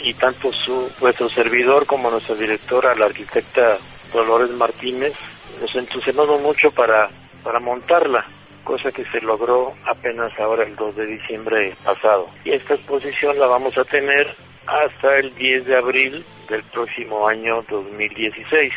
y 0.03 0.15
tanto 0.15 0.53
su 0.53 0.91
vuestro 1.01 1.29
servidor 1.29 1.87
como 1.87 2.11
nuestra 2.11 2.35
directora 2.35 2.95
la 2.95 3.07
arquitecta 3.07 3.79
Dolores 4.13 4.51
Martínez 4.51 5.15
nos 5.61 5.75
entusiasmamos 5.75 6.41
mucho 6.41 6.71
para 6.71 7.09
para 7.43 7.59
montarla 7.59 8.27
cosa 8.71 8.93
que 8.93 9.05
se 9.07 9.21
logró 9.23 9.73
apenas 9.85 10.31
ahora 10.39 10.63
el 10.63 10.77
2 10.77 10.95
de 10.95 11.07
diciembre 11.07 11.75
pasado. 11.85 12.29
Y 12.45 12.53
esta 12.53 12.75
exposición 12.75 13.37
la 13.37 13.49
vamos 13.49 13.77
a 13.77 13.85
tener 13.85 14.29
hasta 14.65 15.19
el 15.19 15.35
10 15.35 15.67
de 15.67 15.77
abril 15.77 16.25
del 16.49 16.63
próximo 16.73 17.27
año 17.27 17.63
2016. 17.69 18.73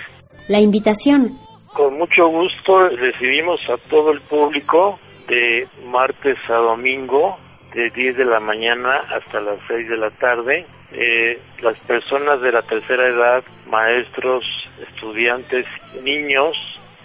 La 0.47 0.59
invitación. 0.59 1.37
Con 1.73 1.99
mucho 1.99 2.27
gusto 2.27 2.89
recibimos 2.89 3.59
a 3.69 3.77
todo 3.87 4.11
el 4.11 4.21
público 4.21 4.97
de 5.27 5.67
martes 5.85 6.37
a 6.49 6.55
domingo 6.55 7.37
de 7.75 7.91
10 7.91 8.17
de 8.17 8.25
la 8.25 8.39
mañana 8.39 8.97
hasta 9.11 9.41
las 9.41 9.59
6 9.67 9.89
de 9.89 9.97
la 9.97 10.09
tarde. 10.09 10.65
Eh, 10.91 11.39
las 11.61 11.77
personas 11.81 12.41
de 12.41 12.51
la 12.51 12.63
tercera 12.63 13.07
edad, 13.07 13.43
maestros, 13.69 14.43
estudiantes, 14.89 15.67
niños, 16.01 16.57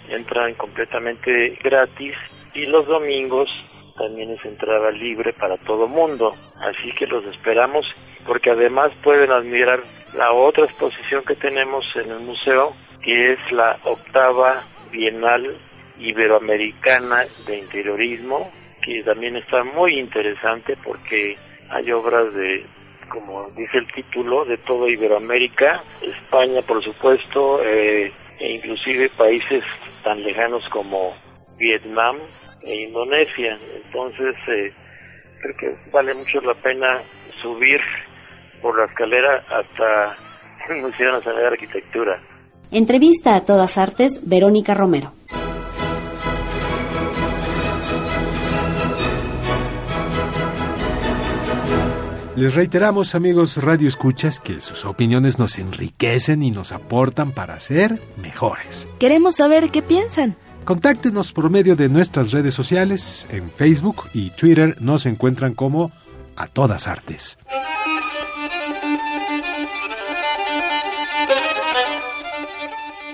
entran 0.09 0.55
completamente 0.55 1.55
gratis 1.63 2.15
y 2.53 2.65
los 2.65 2.85
domingos 2.87 3.49
también 3.97 4.31
es 4.31 4.43
entrada 4.45 4.91
libre 4.91 5.33
para 5.33 5.57
todo 5.57 5.87
mundo. 5.87 6.33
Así 6.61 6.91
que 6.93 7.05
los 7.05 7.25
esperamos 7.25 7.85
porque 8.25 8.51
además 8.51 8.91
pueden 9.03 9.31
admirar 9.31 9.83
la 10.13 10.31
otra 10.31 10.65
exposición 10.65 11.23
que 11.23 11.35
tenemos 11.35 11.85
en 11.95 12.11
el 12.11 12.19
museo, 12.19 12.75
que 13.03 13.33
es 13.33 13.51
la 13.51 13.77
octava 13.83 14.63
Bienal 14.91 15.57
Iberoamericana 15.99 17.25
de 17.45 17.57
Interiorismo, 17.57 18.51
que 18.81 19.03
también 19.03 19.35
está 19.35 19.63
muy 19.63 19.99
interesante 19.99 20.77
porque 20.83 21.37
hay 21.69 21.91
obras 21.91 22.33
de, 22.33 22.65
como 23.09 23.49
dice 23.51 23.77
el 23.77 23.91
título, 23.91 24.45
de 24.45 24.57
toda 24.57 24.89
Iberoamérica, 24.89 25.83
España 26.01 26.61
por 26.61 26.83
supuesto, 26.83 27.63
eh, 27.63 28.11
e 28.39 28.51
inclusive 28.53 29.09
países 29.09 29.63
tan 30.03 30.23
lejanos 30.23 30.67
como 30.69 31.13
Vietnam, 31.59 32.17
e 32.61 32.83
Indonesia. 32.83 33.57
Entonces, 33.85 34.35
eh, 34.47 34.73
creo 35.41 35.57
que 35.57 35.91
vale 35.91 36.13
mucho 36.13 36.41
la 36.41 36.53
pena 36.55 37.01
subir 37.41 37.79
por 38.61 38.77
la 38.77 38.85
escalera 38.85 39.43
hasta 39.49 40.17
el 40.69 40.81
Museo 40.81 41.11
Nacional 41.11 41.41
de 41.41 41.47
Arquitectura. 41.47 42.21
Entrevista 42.71 43.35
a 43.35 43.45
todas 43.45 43.77
artes, 43.77 44.21
Verónica 44.27 44.73
Romero. 44.73 45.13
Les 52.35 52.55
reiteramos, 52.55 53.15
amigos 53.15 53.61
Radio 53.61 53.89
Escuchas, 53.89 54.39
que 54.39 54.61
sus 54.61 54.85
opiniones 54.85 55.39
nos 55.39 55.59
enriquecen 55.59 56.41
y 56.41 56.51
nos 56.51 56.71
aportan 56.71 57.33
para 57.33 57.59
ser 57.59 57.99
mejores. 58.15 58.87
Queremos 58.97 59.35
saber 59.35 59.71
qué 59.71 59.81
piensan. 59.81 60.37
Contáctenos 60.69 61.33
por 61.33 61.49
medio 61.49 61.75
de 61.75 61.89
nuestras 61.89 62.31
redes 62.31 62.53
sociales. 62.53 63.27
En 63.31 63.49
Facebook 63.49 64.03
y 64.13 64.29
Twitter 64.29 64.77
nos 64.79 65.07
encuentran 65.07 65.55
como 65.55 65.91
A 66.35 66.45
Todas 66.45 66.87
Artes. 66.87 67.39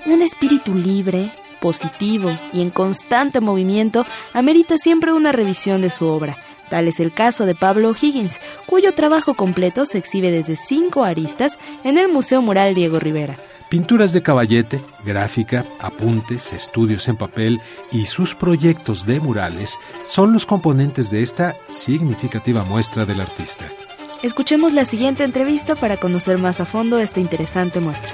Un 0.05 0.21
espíritu 0.21 0.75
libre, 0.75 1.31
positivo 1.61 2.37
y 2.51 2.61
en 2.61 2.71
constante 2.71 3.39
movimiento, 3.39 4.05
amerita 4.33 4.77
siempre 4.77 5.13
una 5.13 5.31
revisión 5.31 5.81
de 5.81 5.91
su 5.91 6.07
obra. 6.07 6.35
Tal 6.69 6.89
es 6.89 6.99
el 6.99 7.13
caso 7.13 7.45
de 7.45 7.55
Pablo 7.55 7.95
Higgins, 7.95 8.41
cuyo 8.65 8.93
trabajo 8.95 9.35
completo 9.35 9.85
se 9.85 9.97
exhibe 9.97 10.29
desde 10.29 10.57
cinco 10.57 11.05
aristas 11.05 11.57
en 11.85 11.97
el 11.97 12.09
Museo 12.09 12.41
Mural 12.41 12.75
Diego 12.75 12.99
Rivera. 12.99 13.39
Pinturas 13.69 14.13
de 14.13 14.21
caballete, 14.21 14.79
gráfica, 15.03 15.65
apuntes, 15.79 16.53
estudios 16.53 17.07
en 17.07 17.17
papel 17.17 17.59
y 17.91 18.05
sus 18.05 18.35
proyectos 18.35 19.07
de 19.07 19.19
murales 19.19 19.79
son 20.05 20.33
los 20.33 20.45
componentes 20.45 21.09
de 21.09 21.23
esta 21.23 21.55
significativa 21.67 22.63
muestra 22.63 23.05
del 23.05 23.21
artista. 23.21 23.65
Escuchemos 24.21 24.73
la 24.73 24.85
siguiente 24.85 25.23
entrevista 25.23 25.75
para 25.75 25.97
conocer 25.97 26.37
más 26.37 26.59
a 26.59 26.65
fondo 26.65 26.99
esta 26.99 27.19
interesante 27.19 27.79
muestra. 27.79 28.13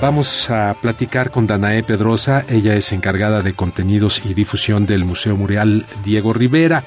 Vamos 0.00 0.50
a 0.50 0.76
platicar 0.82 1.30
con 1.30 1.46
Danae 1.46 1.82
Pedrosa, 1.82 2.44
ella 2.50 2.74
es 2.74 2.92
encargada 2.92 3.40
de 3.40 3.54
contenidos 3.54 4.20
y 4.26 4.34
difusión 4.34 4.84
del 4.84 5.06
Museo 5.06 5.34
Mural 5.34 5.86
Diego 6.04 6.34
Rivera. 6.34 6.84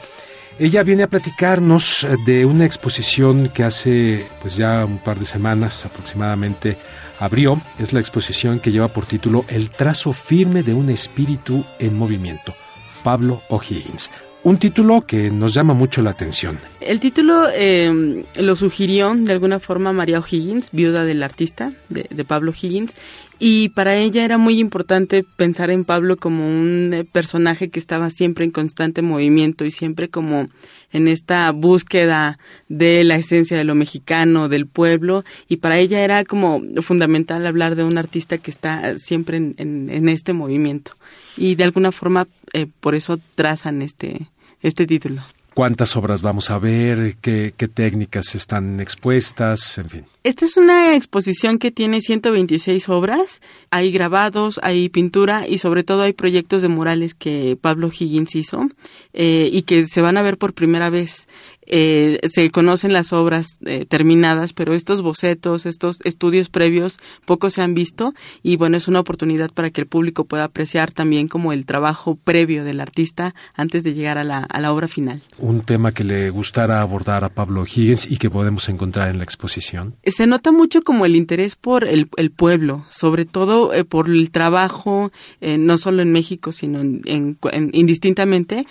Ella 0.60 0.82
viene 0.82 1.04
a 1.04 1.08
platicarnos 1.08 2.08
de 2.26 2.44
una 2.46 2.66
exposición 2.66 3.50
que 3.50 3.64
hace 3.64 4.26
pues 4.42 4.58
ya 4.58 4.84
un 4.86 4.98
par 4.98 5.20
de 5.20 5.26
semanas 5.26 5.86
aproximadamente 5.86 6.78
abrió. 7.20 7.62
Es 7.78 7.94
la 7.94 8.00
exposición 8.00 8.60
que 8.60 8.72
lleva 8.72 8.88
por 8.88 9.06
título 9.06 9.46
El 9.50 9.70
trazo 9.70 10.14
firme 10.14 10.64
de 10.64 10.74
un 10.74 10.90
espíritu 10.90 11.64
en 11.78 11.96
movimiento. 11.96 12.56
Pablo 13.04 13.44
O'Higgins. 13.50 14.10
Un 14.48 14.60
título 14.60 15.06
que 15.06 15.30
nos 15.30 15.54
llama 15.54 15.74
mucho 15.74 16.02
la 16.02 16.12
atención. 16.12 16.58
El 16.80 17.02
título 17.02 17.48
eh, 17.54 18.24
lo 18.38 18.56
sugirió 18.56 19.14
de 19.14 19.34
alguna 19.34 19.60
forma 19.60 19.92
María 19.92 20.20
O'Higgins, 20.20 20.70
viuda 20.72 21.04
del 21.04 21.22
artista, 21.22 21.74
de, 21.90 22.24
Pablo 22.24 22.52
O'Higgins, 22.52 22.96
y 23.40 23.68
para 23.68 23.98
ella 23.98 24.24
era 24.24 24.38
muy 24.38 24.60
importante 24.60 25.26
pensar 25.36 25.70
en 25.70 25.84
Pablo 25.84 26.16
como 26.16 26.48
un 26.48 26.94
eh, 26.94 27.04
personaje 27.04 27.68
que 27.68 27.78
estaba 27.78 28.10
siempre 28.10 28.46
en 28.46 28.52
constante 28.52 29.02
movimiento 29.02 29.66
y 29.66 29.72
siempre 29.72 30.08
como 30.08 30.48
en 30.94 31.10
esta 31.10 31.52
búsqueda 31.52 32.40
de 32.70 33.04
la 33.04 33.18
esencia 33.18 33.58
de 33.58 33.66
lo 33.66 33.76
mexicano, 33.76 34.48
del 34.48 34.66
pueblo, 34.66 35.26
y 35.50 35.58
para 35.58 35.78
ella 35.78 36.00
era 36.00 36.24
como 36.24 36.62
fundamental 36.82 37.46
hablar 37.46 37.76
de 37.76 37.84
un 37.84 37.98
artista 37.98 38.38
que 38.38 38.52
está 38.52 38.98
siempre 38.98 39.36
en, 39.36 40.08
este 40.08 40.32
movimiento. 40.32 40.94
Y 41.36 41.56
de 41.56 41.66
alguna 41.66 41.92
forma 41.92 42.30
eh, 42.54 42.66
por 42.80 42.96
eso 42.96 43.20
trazan 43.36 43.82
este, 43.82 44.30
este 44.62 44.86
título. 44.86 45.24
¿Cuántas 45.58 45.96
obras 45.96 46.22
vamos 46.22 46.52
a 46.52 46.60
ver? 46.60 47.16
¿Qué, 47.20 47.52
técnicas 47.74 48.36
están 48.36 48.80
expuestas? 48.80 49.80
En 49.80 49.90
fin. 49.90 50.06
Esta 50.24 50.46
es 50.46 50.56
una 50.56 50.94
exposición 50.94 51.58
que 51.58 51.72
tiene 51.72 52.00
126 52.00 52.88
obras. 52.90 53.42
Hay 53.72 53.92
grabados, 53.92 54.60
hay 54.62 54.88
pintura 54.90 55.48
y 55.48 55.58
sobre 55.58 55.84
todo 55.84 56.04
hay 56.04 56.14
proyectos 56.14 56.62
de 56.62 56.68
murales 56.68 57.16
que 57.16 57.58
Pablo 57.60 57.88
Higgins 57.90 58.36
hizo 58.36 58.70
eh, 59.14 59.50
y 59.52 59.64
que 59.64 59.88
se 59.88 60.02
van 60.02 60.18
a 60.18 60.22
ver 60.22 60.38
por 60.38 60.54
primera 60.54 60.92
vez. 60.92 61.28
Eh, 61.68 62.20
se 62.24 62.50
conocen 62.50 62.94
las 62.94 63.14
obras 63.14 63.60
eh, 63.66 63.86
terminadas, 63.86 64.54
pero 64.54 64.74
estos 64.74 65.02
bocetos, 65.02 65.66
estos 65.66 66.00
estudios 66.04 66.50
previos, 66.50 66.98
poco 67.26 67.50
se 67.50 67.62
han 67.62 67.74
visto 67.74 68.14
y 68.42 68.56
bueno, 68.56 68.78
es 68.78 68.88
una 68.88 69.02
oportunidad 69.02 69.52
para 69.52 69.70
que 69.70 69.82
el 69.82 69.88
público 69.88 70.26
pueda 70.26 70.46
apreciar 70.46 70.92
también 70.92 71.28
como 71.28 71.52
el 71.52 71.66
trabajo 71.66 72.16
previo 72.16 72.64
del 72.64 72.80
artista 72.80 73.36
antes 73.54 73.84
de 73.84 73.94
llegar 73.94 74.18
a 74.18 74.24
la, 74.24 74.40
a 74.40 74.62
la 74.62 74.72
obra 74.72 74.88
final. 74.88 75.22
Un 75.38 75.62
tema 75.62 75.92
que 75.92 76.04
le 76.04 76.30
gustara 76.30 76.82
abordar 76.82 77.24
a 77.24 77.30
Pablo 77.30 77.64
Higgins 77.66 78.10
y 78.10 78.18
que 78.18 78.30
podemos 78.30 78.70
encontrar 78.70 79.10
en 79.10 79.18
la 79.18 79.24
exposición. 79.24 79.96
Se 80.06 80.26
nota 80.26 80.52
mucho 80.52 80.82
como 80.82 81.06
el 81.06 81.16
interés 81.16 81.56
por 81.56 81.86
el, 81.86 82.10
el 82.16 82.32
pueblo, 82.32 82.86
sobre 82.90 83.26
todo 83.26 83.74
eh, 83.74 83.84
por 83.84 84.10
el 84.10 84.32
trabajo, 84.32 85.12
no 85.42 85.78
solo 85.78 86.02
en 86.02 86.12
México, 86.12 86.52
sino 86.52 86.80
en, 86.82 87.38
indistintamente, 87.74 88.66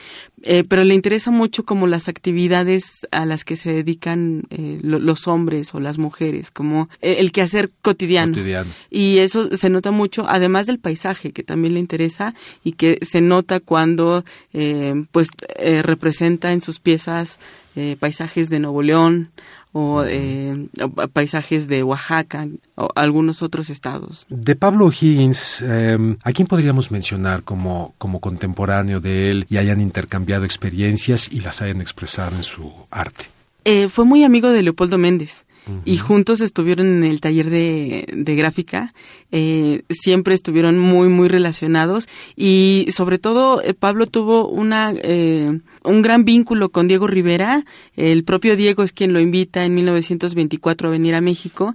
pero 0.69 0.85
le 0.85 0.95
interesa 0.95 1.31
mucho 1.31 1.65
como 1.65 1.87
las 1.87 2.09
actividades 2.09 3.07
a 3.11 3.27
las 3.27 3.45
que 3.45 3.57
se 3.57 3.73
dedican 3.73 4.45
eh, 4.51 4.79
los 4.83 5.27
hombres 5.27 5.75
o 5.75 5.81
las 5.81 5.99
mujeres, 5.99 6.51
como 6.51 6.89
eh, 7.01 7.17
el 7.19 7.33
quehacer 7.33 7.71
cotidiano. 7.83 8.33
cotidiano. 8.33 8.71
Y 8.91 9.19
eso 9.19 9.57
se 9.57 9.71
nota 9.71 9.91
mucho, 9.91 10.25
además 10.29 10.67
del 10.67 10.79
paisaje, 10.79 11.33
que 11.33 11.43
también 11.43 11.75
le 11.75 11.81
interesa 11.81 12.35
y 12.63 12.73
que 12.73 12.99
se 13.03 13.21
nota 13.21 13.61
cuando 13.61 14.25
eh, 14.53 14.95
pues 15.11 15.29
representa 15.83 16.53
en 16.53 16.63
sus 16.63 16.81
piezas 16.81 17.39
paisajes 18.01 18.49
de 18.49 18.59
Nuevo 18.59 18.81
León, 18.81 19.31
o 19.73 20.05
eh, 20.05 20.69
paisajes 21.13 21.69
de 21.69 21.83
Oaxaca 21.83 22.49
o 22.77 22.89
algunos 22.95 23.43
otros 23.43 23.71
estados. 23.71 24.27
De 24.31 24.57
Pablo 24.57 24.91
Higgins, 24.91 25.63
em, 25.63 26.17
¿a 26.23 26.33
quién 26.33 26.49
podríamos 26.49 26.91
mencionar 26.91 27.43
como, 27.43 27.95
como 27.99 28.21
contemporáneo 28.21 29.01
de 29.01 29.31
él 29.31 29.47
y 29.51 29.59
hayan 29.59 29.81
intercambiado 29.81 30.45
experiencias 30.45 31.31
y 31.31 31.41
las 31.41 31.63
hayan 31.63 31.81
expresado 31.81 32.37
en 32.37 32.43
su 32.43 32.73
arte? 32.91 33.27
Eh, 33.65 33.89
fue 33.89 34.05
muy 34.05 34.25
amigo 34.25 34.51
de 34.51 34.63
Leopoldo 34.63 34.97
Méndez 34.97 35.45
y 35.85 35.97
juntos 35.97 36.41
estuvieron 36.41 36.87
en 36.87 37.05
el 37.05 37.21
taller 37.21 37.51
de, 37.51 38.07
de 38.13 38.37
gráfica, 38.37 38.95
eh, 39.33 39.83
siempre 39.91 40.35
estuvieron 40.35 40.79
muy, 40.79 41.09
muy 41.09 41.29
relacionados. 41.29 42.09
Y 42.37 42.87
sobre 42.91 43.19
todo 43.19 43.61
eh, 43.63 43.75
Pablo 43.75 44.07
tuvo 44.07 44.49
una, 44.49 44.93
eh, 44.95 45.61
un 45.83 46.03
gran 46.03 46.25
vínculo 46.25 46.69
con 46.69 46.87
Diego 46.87 47.07
Rivera, 47.07 47.65
el 47.97 48.23
propio 48.25 48.57
Diego 48.57 48.83
es 48.83 48.93
quien 48.93 49.13
lo 49.13 49.21
invita 49.21 49.65
en 49.65 49.75
1924 49.75 50.89
a 50.89 50.91
venir 50.91 51.15
a 51.15 51.21
México 51.21 51.75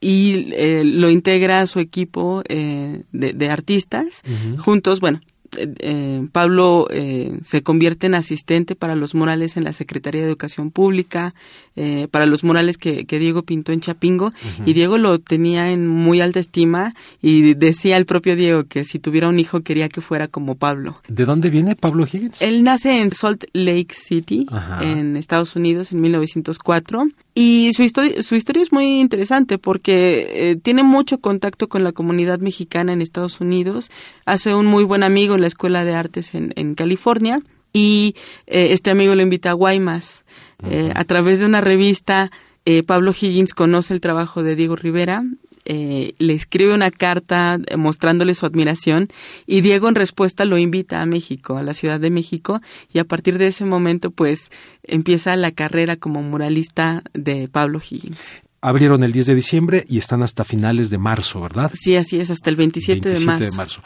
y 0.00 0.52
lo 0.84 1.10
integra 1.10 1.60
a 1.60 1.66
su 1.66 1.78
equipo 1.78 2.42
de, 2.48 3.04
de, 3.10 3.50
artistas, 3.50 4.22
juntos, 4.58 5.00
bueno, 5.00 5.20
eh, 5.56 6.26
Pablo 6.32 6.86
eh, 6.90 7.38
se 7.42 7.62
convierte 7.62 8.06
en 8.06 8.14
asistente 8.14 8.74
para 8.74 8.94
los 8.94 9.14
murales 9.14 9.56
en 9.56 9.64
la 9.64 9.72
Secretaría 9.72 10.22
de 10.22 10.26
Educación 10.26 10.70
Pública, 10.70 11.34
eh, 11.76 12.08
para 12.10 12.26
los 12.26 12.44
murales 12.44 12.78
que, 12.78 13.04
Diego 13.12 13.42
pintó 13.42 13.72
en 13.72 13.80
Chapingo, 13.80 14.32
y 14.64 14.72
Diego 14.72 14.98
lo 14.98 15.18
tenía 15.18 15.70
en 15.70 15.86
muy 15.86 16.20
alta 16.20 16.40
estima 16.40 16.94
y 17.20 17.54
decía 17.54 17.96
el 17.98 18.06
propio 18.06 18.36
Diego 18.36 18.64
que 18.64 18.84
si 18.84 18.98
tuviera 18.98 19.28
un 19.28 19.38
hijo 19.38 19.60
quería 19.60 19.88
que 19.88 20.00
fuera 20.00 20.28
como 20.28 20.54
Pablo. 20.54 21.00
¿De 21.08 21.24
dónde 21.24 21.50
viene 21.50 21.76
Pablo 21.76 22.06
Higgins? 22.06 22.40
Él 22.40 22.64
nace 22.64 23.00
en 23.00 23.12
Salt 23.12 23.44
Lake 23.52 23.94
City, 23.94 24.46
en 24.80 25.16
Estados 25.16 25.54
Unidos, 25.56 25.92
en 25.92 26.00
1904. 26.00 27.08
Y 27.34 27.70
su 27.74 27.82
historia, 27.82 28.22
su 28.22 28.34
historia 28.34 28.62
es 28.62 28.72
muy 28.72 29.00
interesante 29.00 29.56
porque 29.58 30.58
tiene 30.62 30.82
mucho 30.82 31.18
contacto 31.18 31.68
con 31.68 31.84
la 31.84 31.92
comunidad 31.92 32.40
mexicana 32.40 32.92
en 32.92 33.00
Estados 33.00 33.40
Unidos, 33.40 33.90
hace 34.26 34.54
un 34.54 34.66
muy 34.66 34.84
buen 34.84 35.02
amigo 35.02 35.36
la 35.42 35.48
Escuela 35.48 35.84
de 35.84 35.94
Artes 35.94 36.34
en, 36.34 36.54
en 36.56 36.74
California 36.74 37.42
y 37.72 38.14
eh, 38.46 38.68
este 38.70 38.90
amigo 38.90 39.14
lo 39.14 39.22
invita 39.22 39.50
a 39.50 39.54
Guaymas. 39.54 40.24
Eh, 40.68 40.92
a 40.94 41.04
través 41.04 41.38
de 41.38 41.46
una 41.46 41.60
revista, 41.60 42.30
eh, 42.64 42.82
Pablo 42.82 43.12
Higgins 43.12 43.54
conoce 43.54 43.94
el 43.94 44.00
trabajo 44.00 44.42
de 44.42 44.56
Diego 44.56 44.76
Rivera, 44.76 45.24
le 45.64 46.34
escribe 46.34 46.74
una 46.74 46.90
carta 46.90 47.56
mostrándole 47.76 48.34
su 48.34 48.46
admiración 48.46 49.08
y 49.46 49.60
Diego 49.60 49.88
en 49.88 49.94
respuesta 49.94 50.44
lo 50.44 50.58
invita 50.58 51.00
a 51.00 51.06
México, 51.06 51.56
a 51.56 51.62
la 51.62 51.72
Ciudad 51.72 52.00
de 52.00 52.10
México 52.10 52.60
y 52.92 52.98
a 52.98 53.04
partir 53.04 53.38
de 53.38 53.46
ese 53.46 53.64
momento 53.64 54.10
pues 54.10 54.50
empieza 54.82 55.36
la 55.36 55.52
carrera 55.52 55.94
como 55.94 56.20
muralista 56.20 57.04
de 57.14 57.46
Pablo 57.46 57.78
Higgins 57.78 58.42
abrieron 58.62 59.02
el 59.02 59.12
10 59.12 59.26
de 59.26 59.34
diciembre 59.34 59.84
y 59.88 59.98
están 59.98 60.22
hasta 60.22 60.44
finales 60.44 60.88
de 60.88 60.96
marzo, 60.96 61.40
¿verdad? 61.40 61.70
Sí, 61.74 61.96
así 61.96 62.20
es, 62.20 62.30
hasta 62.30 62.48
el 62.48 62.56
27, 62.56 63.08
de, 63.10 63.50
marzo. 63.52 63.82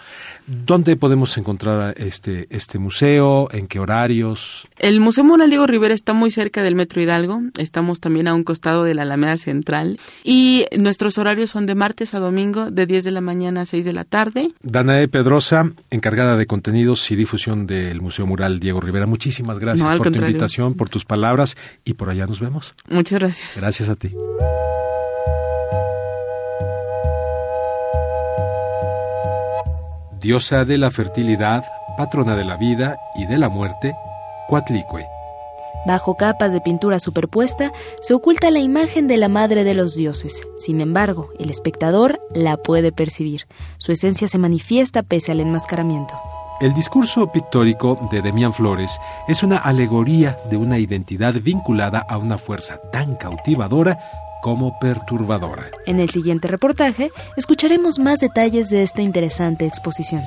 ¿Dónde 0.46 0.96
podemos 0.96 1.36
encontrar 1.38 1.94
este, 1.96 2.46
este 2.50 2.78
museo? 2.78 3.48
¿En 3.52 3.66
qué 3.66 3.80
horarios? 3.80 4.68
El 4.78 5.00
Museo 5.00 5.24
Mural 5.24 5.48
Diego 5.48 5.66
Rivera 5.66 5.94
está 5.94 6.12
muy 6.12 6.30
cerca 6.30 6.62
del 6.62 6.74
Metro 6.74 7.00
Hidalgo. 7.00 7.40
Estamos 7.56 8.00
también 8.00 8.28
a 8.28 8.34
un 8.34 8.44
costado 8.44 8.84
de 8.84 8.94
la 8.94 9.02
Alameda 9.02 9.38
Central. 9.38 9.98
Y 10.22 10.66
nuestros 10.76 11.16
horarios 11.16 11.50
son 11.50 11.64
de 11.64 11.74
martes 11.74 12.12
a 12.12 12.18
domingo, 12.18 12.70
de 12.70 12.86
10 12.86 13.04
de 13.04 13.10
la 13.12 13.22
mañana 13.22 13.62
a 13.62 13.66
6 13.66 13.84
de 13.84 13.92
la 13.94 14.04
tarde. 14.04 14.50
Danae 14.62 15.08
Pedrosa, 15.08 15.72
encargada 15.90 16.36
de 16.36 16.46
contenidos 16.46 17.10
y 17.10 17.16
difusión 17.16 17.66
del 17.66 18.02
Museo 18.02 18.26
Mural 18.26 18.60
Diego 18.60 18.80
Rivera. 18.80 19.06
Muchísimas 19.06 19.58
gracias 19.58 19.90
por 19.94 20.12
tu 20.12 20.18
invitación, 20.18 20.74
por 20.74 20.90
tus 20.90 21.06
palabras 21.06 21.56
y 21.84 21.94
por 21.94 22.10
allá 22.10 22.26
nos 22.26 22.40
vemos. 22.40 22.74
Muchas 22.90 23.18
gracias. 23.18 23.56
Gracias 23.56 23.88
a 23.88 23.96
ti. 23.96 24.10
Diosa 30.26 30.64
de 30.64 30.76
la 30.76 30.90
fertilidad, 30.90 31.62
patrona 31.96 32.34
de 32.34 32.44
la 32.44 32.56
vida 32.56 32.98
y 33.14 33.26
de 33.26 33.38
la 33.38 33.48
muerte, 33.48 33.94
Coatlicue. 34.48 35.06
Bajo 35.86 36.16
capas 36.16 36.52
de 36.52 36.60
pintura 36.60 36.98
superpuesta 36.98 37.70
se 38.00 38.12
oculta 38.12 38.50
la 38.50 38.58
imagen 38.58 39.06
de 39.06 39.18
la 39.18 39.28
madre 39.28 39.62
de 39.62 39.74
los 39.74 39.94
dioses. 39.94 40.42
Sin 40.58 40.80
embargo, 40.80 41.28
el 41.38 41.48
espectador 41.48 42.20
la 42.34 42.56
puede 42.56 42.90
percibir. 42.90 43.46
Su 43.78 43.92
esencia 43.92 44.26
se 44.26 44.38
manifiesta 44.38 45.04
pese 45.04 45.30
al 45.30 45.38
enmascaramiento. 45.38 46.14
El 46.60 46.74
discurso 46.74 47.30
pictórico 47.30 47.96
de 48.10 48.20
Demián 48.20 48.52
Flores 48.52 48.98
es 49.28 49.44
una 49.44 49.58
alegoría 49.58 50.36
de 50.50 50.56
una 50.56 50.80
identidad 50.80 51.34
vinculada 51.40 52.00
a 52.00 52.18
una 52.18 52.36
fuerza 52.36 52.80
tan 52.90 53.14
cautivadora 53.14 53.96
como 54.42 54.78
perturbadora. 54.78 55.70
En 55.86 56.00
el 56.00 56.10
siguiente 56.10 56.48
reportaje 56.48 57.10
escucharemos 57.36 57.98
más 57.98 58.20
detalles 58.20 58.68
de 58.68 58.82
esta 58.82 59.02
interesante 59.02 59.66
exposición. 59.66 60.22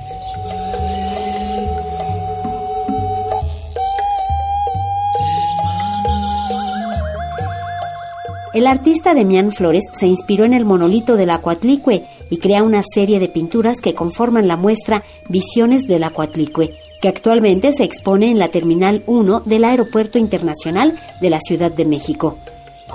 El 8.52 8.66
artista 8.66 9.14
Demián 9.14 9.52
Flores 9.52 9.84
se 9.92 10.08
inspiró 10.08 10.44
en 10.44 10.54
el 10.54 10.64
monolito 10.64 11.16
del 11.16 11.30
Acuatlicue 11.30 12.04
y 12.30 12.38
crea 12.38 12.64
una 12.64 12.82
serie 12.82 13.20
de 13.20 13.28
pinturas 13.28 13.80
que 13.80 13.94
conforman 13.94 14.48
la 14.48 14.56
muestra 14.56 15.04
Visiones 15.28 15.86
del 15.86 16.02
Acuatlicue, 16.02 16.74
que 17.00 17.08
actualmente 17.08 17.72
se 17.72 17.84
expone 17.84 18.28
en 18.28 18.40
la 18.40 18.48
Terminal 18.48 19.04
1 19.06 19.42
del 19.46 19.64
Aeropuerto 19.64 20.18
Internacional 20.18 20.98
de 21.20 21.30
la 21.30 21.38
Ciudad 21.38 21.70
de 21.70 21.84
México 21.84 22.38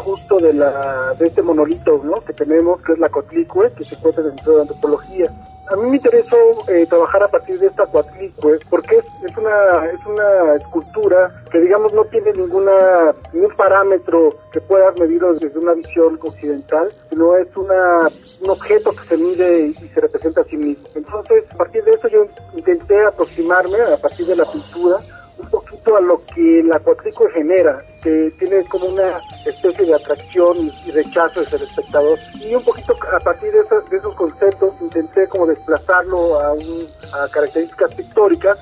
justo 0.05 0.37
de 0.37 0.53
la 0.53 1.15
de 1.17 1.25
este 1.25 1.41
monolito 1.41 1.99
¿no? 2.03 2.13
que 2.23 2.33
tenemos 2.33 2.79
que 2.83 2.93
es 2.93 2.99
la 2.99 3.09
Cotlicue 3.09 3.73
que 3.73 3.83
se 3.83 3.95
encuentra 3.95 4.23
dentro 4.23 4.51
de 4.51 4.57
la 4.57 4.61
antropología 4.61 5.31
a 5.67 5.75
mí 5.77 5.89
me 5.89 5.97
interesó 5.97 6.37
eh, 6.67 6.85
trabajar 6.87 7.23
a 7.23 7.27
partir 7.27 7.57
de 7.57 7.67
esta 7.67 7.87
Coatlicue 7.87 8.59
porque 8.69 8.97
es, 8.97 9.05
es, 9.27 9.35
una 9.35 9.85
es 9.87 10.05
una 10.05 10.55
escultura 10.55 11.43
que 11.51 11.59
digamos 11.59 11.91
no 11.93 12.05
tiene 12.05 12.33
ninguna 12.33 13.11
ningún 13.33 13.55
parámetro 13.55 14.29
que 14.51 14.61
puedas 14.61 14.97
medirlo 14.99 15.33
desde 15.33 15.57
una 15.57 15.73
visión 15.73 16.19
occidental, 16.21 16.91
sino 17.09 17.35
es 17.35 17.47
una 17.57 18.09
un 18.41 18.49
objeto 18.49 18.91
que 18.91 19.07
se 19.07 19.17
mide 19.17 19.67
y, 19.67 19.73
se 19.73 20.01
representa 20.01 20.41
a 20.41 20.43
sí 20.43 20.57
mismo. 20.57 20.87
Entonces, 20.93 21.43
a 21.51 21.57
partir 21.57 21.83
de 21.83 21.91
eso 21.91 22.07
yo 22.09 22.25
intenté 22.55 23.03
aproximarme 23.05 23.81
a 23.81 23.97
partir 23.97 24.25
de 24.27 24.35
la 24.35 24.45
pintura 24.45 24.97
un 25.38 25.50
poquito 25.50 25.98
a 25.98 26.02
lo 26.02 26.21
que 26.34 26.63
la 26.63 26.80
cuatrícula 26.80 27.30
genera, 27.32 27.84
que 28.02 28.32
tiene 28.39 28.63
como 28.65 28.88
una 28.88 29.19
especie 29.45 29.86
de 29.86 29.95
atracción 29.95 30.71
y 30.86 30.91
rechazo 30.91 31.41
desde 31.41 31.58
el 31.58 31.63
espectador. 31.63 32.19
Y 32.39 32.56
un 32.56 32.63
poquito 32.63 32.95
a 33.12 33.19
partir 33.19 33.52
de, 33.52 33.60
de 33.60 33.98
esos 33.98 34.15
conceptos 34.15 34.74
intenté 34.82 35.28
como 35.28 35.48
desplazarlo 35.48 36.39
a, 36.39 36.54
un, 36.54 36.88
a 37.13 37.30
características 37.30 37.93
pictóricas. 37.95 38.58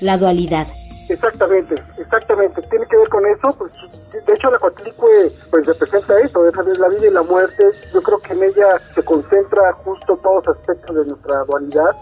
La 0.00 0.16
dualidad. 0.18 0.66
Exactamente, 1.10 1.74
exactamente. 1.98 2.62
Tiene 2.70 2.86
que 2.86 2.96
ver 2.96 3.08
con 3.08 3.26
eso. 3.26 3.52
Pues, 3.58 3.72
de 4.12 4.32
hecho, 4.32 4.48
la 4.48 4.58
cuatlicue 4.58 5.32
pues 5.50 5.66
representa 5.66 6.20
eso, 6.20 6.46
es 6.46 6.78
la 6.78 6.88
vida 6.88 7.06
y 7.08 7.10
la 7.10 7.22
muerte. 7.22 7.64
Yo 7.92 8.00
creo 8.00 8.18
que 8.18 8.32
en 8.32 8.44
ella 8.44 8.80
se 8.94 9.02
concentra 9.02 9.72
justo 9.84 10.16
todos 10.22 10.46
los 10.46 10.56
aspectos 10.56 10.94
de 10.94 11.04
nuestra 11.06 11.44
dualidad. 11.44 11.96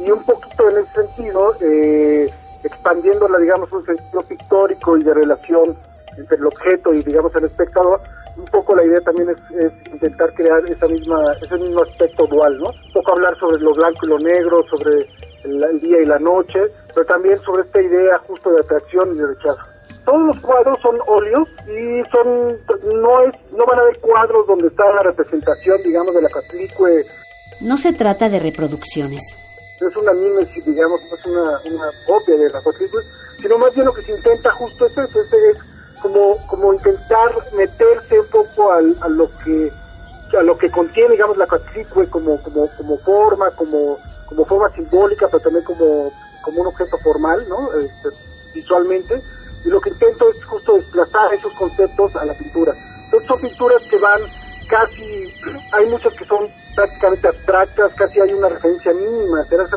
Y 0.00 0.10
un 0.10 0.24
poquito 0.24 0.68
en 0.70 0.78
ese 0.78 0.92
sentido, 0.92 1.54
eh, 1.60 2.30
expandiéndola, 2.68 3.38
digamos, 3.38 3.72
un 3.72 3.84
sentido 3.84 4.22
pictórico 4.22 4.96
y 4.96 5.02
de 5.02 5.14
relación 5.14 5.76
entre 6.16 6.36
el 6.36 6.46
objeto 6.46 6.92
y, 6.92 7.02
digamos, 7.02 7.34
el 7.36 7.44
espectador, 7.44 8.00
un 8.36 8.44
poco 8.46 8.74
la 8.74 8.84
idea 8.84 9.00
también 9.00 9.30
es, 9.30 9.92
intentar 9.92 10.32
crear 10.34 10.62
esa 10.68 10.86
misma, 10.88 11.32
ese 11.42 11.56
mismo 11.56 11.82
aspecto 11.82 12.26
dual, 12.26 12.58
¿no? 12.58 12.68
Un 12.68 12.92
poco 12.92 13.12
hablar 13.12 13.36
sobre 13.38 13.58
lo 13.60 13.74
blanco 13.74 14.06
y 14.06 14.08
lo 14.08 14.18
negro, 14.18 14.64
sobre 14.70 15.08
el, 15.44 15.80
día 15.80 16.00
y 16.00 16.06
la 16.06 16.18
noche, 16.18 16.60
pero 16.94 17.06
también 17.06 17.38
sobre 17.38 17.62
esta 17.62 17.80
idea 17.80 18.18
justo 18.26 18.50
de 18.50 18.60
atracción 18.60 19.14
y 19.14 19.18
de 19.18 19.26
rechazo. 19.26 19.60
Todos 20.04 20.26
los 20.26 20.40
cuadros 20.40 20.78
son 20.80 20.96
óleos 21.06 21.48
y 21.66 22.02
son, 22.10 22.48
no 23.02 23.22
es, 23.22 23.34
no 23.52 23.64
van 23.66 23.78
a 23.78 23.82
haber 23.82 23.98
cuadros 23.98 24.46
donde 24.46 24.68
está 24.68 24.84
la 24.92 25.02
representación, 25.02 25.78
digamos, 25.84 26.14
de 26.14 26.22
la 26.22 26.28
catlicue. 26.28 27.04
No 27.60 27.76
se 27.76 27.92
trata 27.92 28.28
de 28.28 28.38
reproducciones 28.38 29.47
es 29.86 29.96
una 29.96 30.12
mimesis, 30.12 30.64
digamos, 30.64 31.00
es 31.12 31.26
una, 31.26 31.58
una 31.64 31.90
copia 32.06 32.36
de 32.36 32.50
la 32.50 32.60
cuatrícula, 32.60 33.02
sino 33.40 33.58
más 33.58 33.74
bien 33.74 33.86
lo 33.86 33.94
que 33.94 34.02
se 34.02 34.12
intenta 34.12 34.50
justo 34.52 34.86
es 34.86 34.92
eso, 34.92 35.20
es, 35.20 35.58
como, 36.02 36.38
como 36.48 36.74
intentar 36.74 37.30
meterse 37.54 38.20
un 38.20 38.26
poco 38.26 38.72
al, 38.72 38.96
a 39.00 39.08
lo 39.08 39.30
que 39.38 39.72
a 40.36 40.42
lo 40.42 40.58
que 40.58 40.70
contiene, 40.70 41.12
digamos, 41.12 41.38
la 41.38 41.46
cuatrícula 41.46 42.06
como, 42.10 42.40
como, 42.42 42.68
como 42.76 42.98
forma, 42.98 43.50
como, 43.52 43.98
como 44.26 44.44
forma 44.44 44.68
simbólica, 44.70 45.26
pero 45.28 45.40
también 45.40 45.64
como, 45.64 46.12
como 46.42 46.60
un 46.60 46.66
objeto 46.66 46.98
formal, 46.98 47.48
¿no? 47.48 47.72
Este, 47.72 48.10
visualmente, 48.54 49.22
y 49.64 49.68
lo 49.68 49.80
que 49.80 49.88
intento 49.88 50.28
es 50.28 50.44
justo 50.44 50.74
desplazar 50.74 51.32
esos 51.32 51.52
conceptos 51.54 52.14
a 52.14 52.26
la 52.26 52.34
pintura. 52.34 52.74
Entonces 53.04 53.26
son 53.26 53.40
pinturas 53.40 53.82
que 53.88 53.98
van 53.98 54.20
casi, 54.68 55.34
hay 55.72 55.86
muchas 55.86 56.14
que 56.14 56.24
son 56.26 56.48
prácticamente 56.74 57.28
abstractas, 57.28 57.92
casi 57.94 58.20
hay 58.20 58.32
una 58.32 58.48
referencia 58.48 58.92
mínima 58.92 59.40
a 59.40 59.44
Teresa 59.44 59.76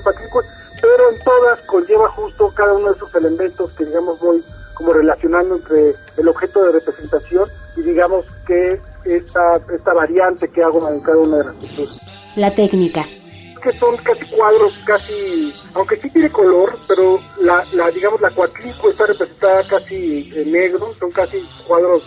pero 0.82 1.12
en 1.12 1.24
todas 1.24 1.60
conlleva 1.62 2.10
justo 2.10 2.52
cada 2.54 2.74
uno 2.74 2.90
de 2.90 2.96
esos 2.96 3.14
elementos 3.16 3.72
que 3.72 3.86
digamos 3.86 4.20
voy 4.20 4.44
como 4.74 4.94
relacionando 4.94 5.56
entre 5.56 5.96
el 6.18 6.28
objeto 6.28 6.64
de 6.64 6.72
representación 6.72 7.48
y 7.78 7.82
digamos 7.82 8.26
que 8.48 8.82
esta, 9.06 9.58
esta 9.74 9.94
variante 9.94 10.48
que 10.48 10.64
hago 10.64 10.88
en 10.90 11.00
cada 11.02 11.18
una 11.18 11.38
de 11.38 11.44
las 11.46 11.56
pinturas. 11.56 12.00
La 12.36 12.52
técnica. 12.54 13.06
Que 13.62 13.72
son 13.74 13.96
casi 13.98 14.26
cuadros, 14.26 14.74
casi, 14.86 15.54
aunque 15.76 15.98
sí 15.98 16.10
tiene 16.10 16.32
color, 16.32 16.76
pero 16.88 17.20
la, 17.42 17.64
la 17.74 17.92
digamos 17.92 18.20
la 18.20 18.32
cuatlicue 18.32 18.90
está 18.90 19.06
representada 19.06 19.68
casi 19.68 20.32
en 20.36 20.52
negro, 20.52 20.96
son 21.00 21.12
casi 21.12 21.48
cuadros 21.68 22.02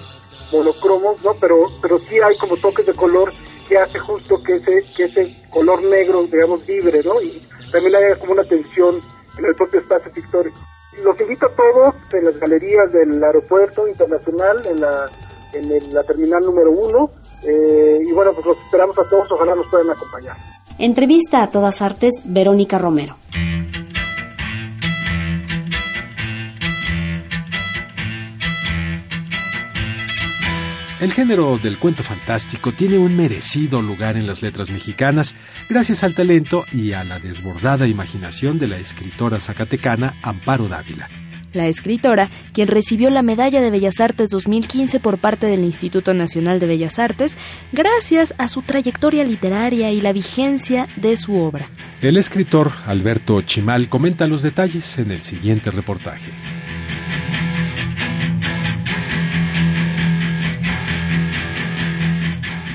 monocromos, 0.55 1.23
¿no? 1.23 1.35
Pero, 1.35 1.63
pero 1.83 1.99
sí 1.99 2.17
hay 2.21 2.37
como 2.37 2.57
toques 2.57 2.87
de 2.87 2.95
color 2.95 3.33
que 3.69 3.79
hace 3.79 3.99
justo 3.99 4.43
que 4.43 4.57
ese, 4.57 4.85
que 4.97 5.05
ese 5.05 5.37
color 5.51 5.83
negro, 5.83 6.25
digamos, 6.25 6.67
libre, 6.67 7.03
¿no? 7.03 7.21
Y 7.21 7.41
también 7.71 7.97
haya 7.97 8.17
como 8.17 8.33
una 8.33 8.45
tensión 8.45 9.01
en 9.39 9.45
el 9.45 9.55
propio 9.55 9.81
espacio 9.81 10.13
pictórico. 10.13 10.59
Los 11.03 11.21
invito 11.21 11.47
a 11.47 11.51
todos 11.51 11.95
en 12.13 12.25
las 12.25 12.39
galerías 12.39 12.93
del 12.93 13.23
aeropuerto 13.23 13.89
internacional, 13.89 14.65
en 14.67 14.81
la, 14.81 15.11
en 15.53 15.95
la 15.95 16.03
terminal 16.05 16.45
número 16.45 16.71
uno, 16.71 17.11
eh, 17.43 18.01
y 18.07 18.13
bueno, 18.13 18.33
pues 18.33 18.47
los 18.47 18.59
esperamos 18.59 18.99
a 18.99 19.05
todos, 19.05 19.31
ojalá 19.31 19.55
nos 19.55 19.67
puedan 19.67 19.91
acompañar. 19.91 20.37
Entrevista 20.79 21.43
a 21.43 21.49
todas 21.49 21.83
artes, 21.83 22.23
Verónica 22.25 22.79
Romero. 22.79 23.17
El 31.05 31.13
género 31.13 31.59
del 31.59 31.77
cuento 31.77 32.03
fantástico 32.03 32.73
tiene 32.73 32.97
un 32.97 33.15
merecido 33.15 33.83
lugar 33.83 34.17
en 34.17 34.27
las 34.27 34.41
letras 34.41 34.71
mexicanas 34.71 35.35
gracias 35.69 36.03
al 36.03 36.15
talento 36.15 36.65
y 36.73 36.93
a 36.93 37.05
la 37.05 37.19
desbordada 37.19 37.87
imaginación 37.87 38.59
de 38.59 38.69
la 38.69 38.79
escritora 38.79 39.39
zacatecana 39.39 40.15
Amparo 40.23 40.67
Dávila. 40.67 41.11
La 41.53 41.67
escritora, 41.67 42.31
quien 42.55 42.69
recibió 42.69 43.11
la 43.11 43.21
Medalla 43.21 43.61
de 43.61 43.71
Bellas 43.71 44.01
Artes 44.01 44.31
2015 44.31 44.99
por 44.99 45.19
parte 45.19 45.47
del 45.47 45.67
Instituto 45.67 46.15
Nacional 46.15 46.59
de 46.59 46.69
Bellas 46.69 46.99
Artes, 46.99 47.37
gracias 47.71 48.33
a 48.39 48.49
su 48.49 48.63
trayectoria 48.63 49.25
literaria 49.25 49.93
y 49.93 50.01
la 50.01 50.15
vigencia 50.15 50.89
de 50.97 51.19
su 51.19 51.39
obra. 51.39 51.69
El 52.01 52.17
escritor 52.17 52.73
Alberto 52.87 53.43
Chimal 53.43 53.91
comenta 53.91 54.27
los 54.27 54.41
detalles 54.41 54.97
en 54.97 55.11
el 55.11 55.21
siguiente 55.21 55.71
reportaje. 55.71 56.31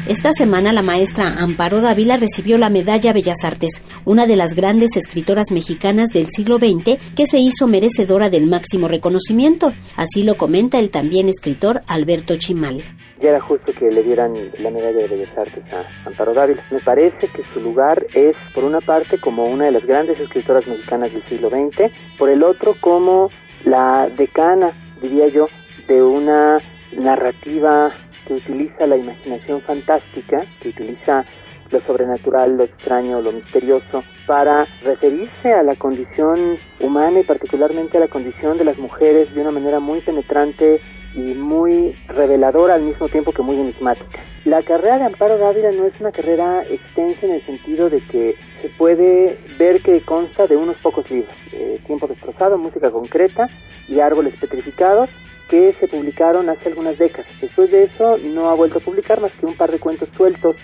Esta 0.10 0.34
semana 0.34 0.74
la 0.74 0.82
maestra 0.82 1.36
Amparo 1.38 1.82
Dávila 1.82 2.17
recibió 2.17 2.58
la 2.58 2.72
Medalla 2.72 3.13
Bellas 3.13 3.43
Artes, 3.43 3.80
una 4.06 4.26
de 4.26 4.38
las 4.38 4.56
grandes 4.56 4.98
escritoras 4.98 5.52
mexicanas 5.52 6.10
del 6.10 6.30
siglo 6.32 6.58
XX 6.58 6.98
que 7.15 7.28
se 7.28 7.38
hizo 7.38 7.67
merecedora 7.67 8.32
del 8.32 8.48
máximo 8.48 8.88
reconocimiento. 8.88 9.72
Así 9.95 10.24
lo 10.24 10.36
comenta 10.36 10.80
el 10.80 10.89
también 10.89 11.30
escritor 11.30 11.82
Alberto 11.86 12.36
Chimal. 12.38 12.82
Ya 13.22 13.30
era 13.30 13.39
justo 13.39 13.72
que 13.72 13.91
le 13.91 14.02
dieran 14.02 14.34
la 14.58 14.72
medalla 14.72 14.98
de 14.98 15.10
Bellas 15.10 15.38
Artes 15.38 15.63
a 15.72 16.08
Amparo 16.08 16.34
Dávila. 16.34 16.63
Me 16.72 16.80
parece 16.80 17.28
que 17.28 17.43
su 17.54 17.62
lugar 17.62 18.08
es, 18.15 18.36
por 18.56 18.63
una 18.63 18.82
parte, 18.82 19.19
como 19.19 19.45
una 19.45 19.65
de 19.65 19.74
las 19.74 19.86
grandes 19.86 20.19
escritoras 20.19 20.65
mexicanas 20.65 21.13
del 21.13 21.22
siglo 21.26 21.52
XX, 21.52 21.91
por 22.17 22.32
el 22.32 22.41
otro, 22.41 22.76
como 22.82 23.30
la 23.63 24.10
decana, 24.17 24.72
diría 25.04 25.28
yo, 25.28 25.50
de 25.88 26.02
una 26.02 26.60
narrativa 26.98 27.93
que 28.29 28.35
utiliza 28.35 28.85
la 28.85 28.95
imaginación 28.95 29.59
fantástica, 29.59 30.45
que 30.61 30.69
utiliza 30.69 31.25
lo 31.71 31.81
sobrenatural, 31.81 32.57
lo 32.57 32.63
extraño, 32.63 33.21
lo 33.21 33.31
misterioso, 33.31 34.03
para 34.27 34.67
referirse 34.83 35.51
a 35.51 35.63
la 35.63 35.75
condición 35.75 36.57
humana 36.79 37.21
y 37.21 37.23
particularmente 37.23 37.97
a 37.97 38.01
la 38.01 38.07
condición 38.07 38.57
de 38.59 38.65
las 38.65 38.77
mujeres 38.77 39.33
de 39.33 39.41
una 39.41 39.51
manera 39.51 39.79
muy 39.79 40.01
penetrante 40.01 40.79
y 41.15 41.33
muy 41.33 41.95
reveladora 42.07 42.75
al 42.75 42.83
mismo 42.83 43.09
tiempo 43.09 43.31
que 43.31 43.41
muy 43.41 43.59
enigmática. 43.59 44.19
La 44.45 44.61
carrera 44.61 44.99
de 44.99 45.05
Amparo 45.05 45.39
Dávila 45.39 45.71
no 45.71 45.85
es 45.85 45.99
una 45.99 46.11
carrera 46.11 46.63
extensa 46.69 47.25
en 47.25 47.33
el 47.33 47.41
sentido 47.41 47.89
de 47.89 47.99
que 47.99 48.35
se 48.61 48.69
puede 48.69 49.39
ver 49.57 49.81
que 49.81 50.01
consta 50.01 50.45
de 50.45 50.55
unos 50.55 50.75
pocos 50.77 51.09
libros, 51.09 51.33
eh, 51.53 51.79
Tiempo 51.87 52.05
destrozado, 52.05 52.59
música 52.59 52.91
concreta 52.91 53.49
y 53.87 53.99
árboles 53.99 54.35
petrificados, 54.39 55.09
que 55.49 55.73
se 55.73 55.88
publicaron 55.88 56.49
hace 56.49 56.69
algunas 56.69 56.97
décadas. 56.97 57.27
Después 57.41 57.71
de 57.71 57.83
eso 57.83 58.17
no 58.17 58.49
ha 58.49 58.53
vuelto 58.53 58.77
a 58.77 58.81
publicar 58.81 59.19
más 59.19 59.31
que 59.33 59.45
un 59.45 59.55
par 59.55 59.71
de 59.71 59.79
cuentos 59.79 60.07
sueltos 60.15 60.55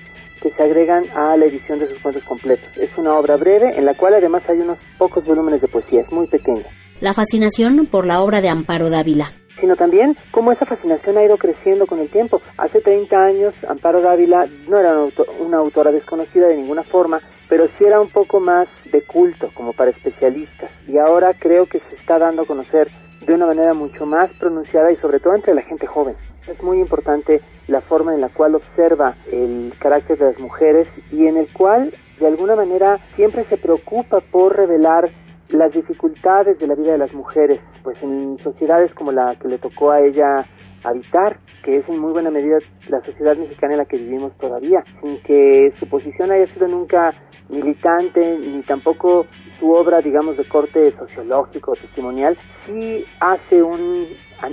que 0.42 0.52
se 0.52 0.64
agregan 0.64 1.06
a 1.16 1.36
la 1.36 1.46
edición 1.46 1.80
de 1.80 1.88
sus 1.88 2.00
cuentos 2.00 2.24
completos. 2.24 2.78
Es 2.78 2.92
una 2.98 3.18
obra 3.18 3.36
breve 3.36 3.78
en 3.78 3.86
la 3.86 3.96
cual 3.96 4.14
además 4.14 4.44
hay 4.48 4.60
unos 4.60 4.78
pocos 4.98 5.26
volúmenes 5.26 5.62
de 5.62 5.68
poesía, 5.68 6.02
es 6.02 6.12
muy 6.12 6.28
pequeña. 6.28 6.66
La 7.02 7.14
fascinación 7.14 7.88
por 7.88 8.06
la 8.06 8.22
obra 8.22 8.42
de 8.42 8.50
Amparo 8.50 8.90
Dávila. 8.90 9.34
sino 9.60 9.76
también 9.76 10.18
cómo 10.32 10.52
esa 10.52 10.66
fascinación 10.66 11.18
ha 11.18 11.24
ido 11.24 11.38
creciendo 11.38 11.88
con 11.88 12.00
el 12.00 12.10
tiempo. 12.10 12.42
Hace 12.58 12.82
30 12.82 13.26
años, 13.26 13.56
Amparo 13.68 14.02
Dávila 14.02 14.48
no 14.68 14.78
era 14.78 14.98
una, 15.40 15.58
autora 15.58 15.92
desconocida 15.92 16.48
de 16.48 16.58
ninguna 16.58 16.84
forma, 16.84 17.22
pero 17.50 17.68
sí 17.78 17.86
era 17.86 18.00
un 18.02 18.10
poco 18.10 18.40
más 18.40 18.68
de 18.92 19.02
culto, 19.02 19.50
como 19.54 19.74
para 19.74 19.92
especialistas. 19.92 20.70
Y 20.88 20.98
ahora 20.98 21.34
creo 21.34 21.66
que 21.66 21.80
se 21.80 21.96
está 21.96 22.20
dando 22.20 22.44
a 22.44 22.46
conocer 22.46 22.90
de 23.26 23.34
una 23.34 23.48
manera 23.48 23.74
mucho 23.74 24.06
más 24.06 24.32
pronunciada 24.34 24.92
y 24.92 24.96
sobre 24.98 25.20
todo 25.20 25.36
entre 25.36 25.54
la 25.54 25.62
gente 25.62 25.88
joven. 25.88 26.16
Es 26.48 26.62
muy 26.62 26.80
importante 26.80 27.42
la 27.68 27.82
forma 27.82 28.14
en 28.14 28.22
la 28.22 28.30
cual 28.30 28.56
observa 28.56 29.16
el 29.32 29.74
carácter 29.80 30.18
de 30.18 30.26
las 30.26 30.40
mujeres 30.40 30.88
y 31.12 31.26
en 31.26 31.38
el 31.38 31.48
cual 31.48 31.92
de 32.20 32.28
alguna 32.28 32.56
manera 32.56 33.00
siempre 33.16 33.44
se 33.46 33.58
preocupa 33.58 34.20
por 34.20 34.56
revelar 34.56 35.10
las 35.50 35.74
dificultades 35.74 36.58
de 36.60 36.68
la 36.68 36.76
vida 36.76 36.94
de 36.94 36.98
las 36.98 37.14
mujeres, 37.14 37.60
pues 37.84 38.02
en 38.02 38.38
sociedades 38.40 38.94
como 38.94 39.12
la 39.12 39.36
que 39.36 39.48
le 39.48 39.58
tocó 39.58 39.92
a 39.92 40.02
ella 40.02 40.46
habitar, 40.84 41.40
que 41.64 41.78
es 41.78 41.90
en 41.90 42.00
muy 42.00 42.12
buena 42.12 42.30
medida 42.30 42.58
la 42.90 43.02
sociedad 43.04 43.36
mexicana 43.38 43.74
en 43.74 43.80
la 43.80 43.86
que 43.86 43.98
vivimos 43.98 44.36
todavía, 44.38 44.84
sin 45.02 45.22
que 45.22 45.72
su 45.76 45.88
posición 45.88 46.32
haya 46.32 46.48
sido 46.48 46.68
nunca 46.68 47.14
militante, 47.50 48.38
ni 48.40 48.62
tampoco 48.62 49.26
su 49.60 49.72
obra, 49.72 50.02
digamos, 50.02 50.38
de 50.38 50.46
corte 50.46 50.92
sociológico 50.98 51.74
testimonial, 51.74 52.38
sí 52.66 53.06
hace 53.20 53.62
un 53.62 54.06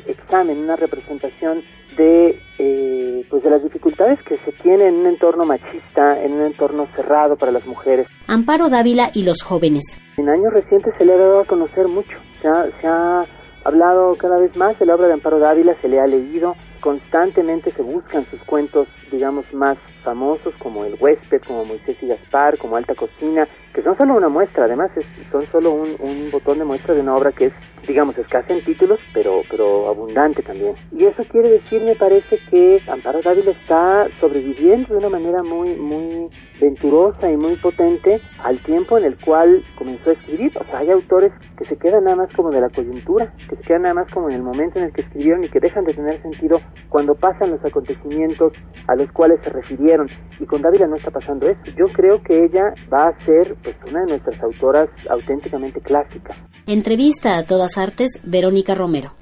examen, 0.06 0.58
una 0.58 0.76
representación 0.76 1.62
de 1.96 2.38
eh, 2.58 3.26
pues 3.28 3.42
de 3.42 3.50
las 3.50 3.62
dificultades 3.62 4.22
que 4.22 4.38
se 4.38 4.52
tienen 4.52 4.88
en 4.88 4.94
un 5.00 5.06
entorno 5.06 5.44
machista, 5.44 6.22
en 6.22 6.32
un 6.32 6.46
entorno 6.46 6.86
cerrado 6.94 7.36
para 7.36 7.52
las 7.52 7.66
mujeres. 7.66 8.06
Amparo 8.26 8.68
Dávila 8.68 9.10
y 9.14 9.24
los 9.24 9.42
jóvenes. 9.42 9.98
En 10.16 10.28
años 10.28 10.52
recientes 10.52 10.94
se 10.96 11.04
le 11.04 11.14
ha 11.14 11.18
dado 11.18 11.40
a 11.40 11.44
conocer 11.44 11.88
mucho, 11.88 12.18
se 12.40 12.48
ha, 12.48 12.66
se 12.80 12.86
ha 12.86 13.26
hablado 13.64 14.14
cada 14.16 14.38
vez 14.38 14.56
más 14.56 14.78
de 14.78 14.86
la 14.86 14.94
obra 14.94 15.08
de 15.08 15.14
Amparo 15.14 15.38
Dávila, 15.38 15.74
se 15.80 15.88
le 15.88 16.00
ha 16.00 16.06
leído, 16.06 16.56
constantemente 16.80 17.70
se 17.70 17.82
buscan 17.82 18.26
sus 18.30 18.40
cuentos, 18.40 18.88
digamos, 19.10 19.52
más 19.52 19.78
famosos 20.02 20.54
como 20.58 20.84
El 20.84 20.96
huésped, 20.98 21.42
como 21.46 21.64
Moisés 21.64 21.96
y 22.02 22.08
Gaspar, 22.08 22.58
como 22.58 22.76
Alta 22.76 22.94
Cocina, 22.94 23.46
que 23.72 23.82
son 23.82 23.96
solo 23.96 24.14
una 24.14 24.28
muestra, 24.28 24.64
además 24.64 24.90
son 25.30 25.42
solo 25.46 25.72
un, 25.72 25.96
un, 25.98 26.30
botón 26.30 26.58
de 26.58 26.64
muestra 26.64 26.94
de 26.94 27.00
una 27.00 27.14
obra 27.14 27.32
que 27.32 27.46
es, 27.46 27.52
digamos, 27.86 28.16
escasa 28.18 28.52
en 28.52 28.62
títulos, 28.62 29.00
pero, 29.14 29.42
pero 29.50 29.88
abundante 29.88 30.42
también. 30.42 30.74
Y 30.92 31.04
eso 31.04 31.24
quiere 31.24 31.48
decir, 31.48 31.82
me 31.82 31.94
parece, 31.94 32.38
que 32.50 32.80
Amparo 32.88 33.20
Dávila 33.22 33.50
está 33.50 34.08
sobreviviendo 34.20 34.92
de 34.92 34.98
una 34.98 35.08
manera 35.08 35.42
muy, 35.42 35.74
muy 35.76 36.28
venturosa 36.60 37.30
y 37.30 37.36
muy 37.36 37.56
potente 37.56 38.20
al 38.44 38.58
tiempo 38.58 38.98
en 38.98 39.04
el 39.04 39.16
cual 39.18 39.62
comenzó 39.76 40.10
a 40.10 40.12
escribir. 40.14 40.52
O 40.58 40.64
sea, 40.64 40.80
hay 40.80 40.90
autores 40.90 41.32
que 41.56 41.64
se 41.64 41.76
quedan 41.76 42.04
nada 42.04 42.16
más 42.16 42.34
como 42.34 42.50
de 42.50 42.60
la 42.60 42.68
coyuntura, 42.68 43.32
que 43.48 43.56
se 43.56 43.62
quedan 43.62 43.82
nada 43.82 43.94
más 43.94 44.12
como 44.12 44.28
en 44.28 44.36
el 44.36 44.42
momento 44.42 44.78
en 44.78 44.86
el 44.86 44.92
que 44.92 45.02
escribieron 45.02 45.44
y 45.44 45.48
que 45.48 45.60
dejan 45.60 45.84
de 45.84 45.94
tener 45.94 46.20
sentido 46.20 46.60
cuando 46.88 47.14
pasan 47.14 47.50
los 47.50 47.64
acontecimientos 47.64 48.52
a 48.86 48.94
los 48.94 49.10
cuales 49.12 49.40
se 49.42 49.50
refirieron. 49.50 50.06
Y 50.38 50.46
con 50.46 50.60
Dávila 50.62 50.86
no 50.86 50.96
está 50.96 51.10
pasando 51.10 51.48
eso. 51.48 51.60
Yo 51.76 51.86
creo 51.86 52.22
que 52.22 52.44
ella 52.44 52.74
va 52.92 53.08
a 53.08 53.18
ser 53.20 53.56
pues, 53.62 53.76
una 53.88 54.00
de 54.00 54.06
nuestras 54.06 54.42
autoras 54.42 54.88
auténticamente 55.08 55.80
clásicas. 55.80 56.36
Entrevista 56.66 57.36
a 57.36 57.44
todas 57.44 57.78
artes, 57.78 58.20
Verónica 58.24 58.74
Romero. 58.74 59.14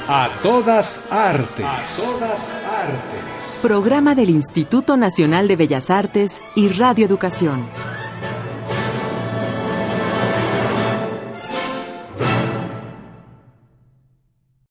A 0.08 0.30
todas 0.42 1.08
artes. 1.10 1.66
A 1.66 1.82
todas 1.96 2.52
artes. 2.52 3.60
Programa 3.62 4.16
del 4.16 4.32
Instituto 4.32 4.98
Nacional 4.98 5.48
de 5.48 5.56
Bellas 5.56 5.89
Artes 5.89 6.42
y 6.56 6.68
Radio 6.68 7.06
Educación. 7.06 7.66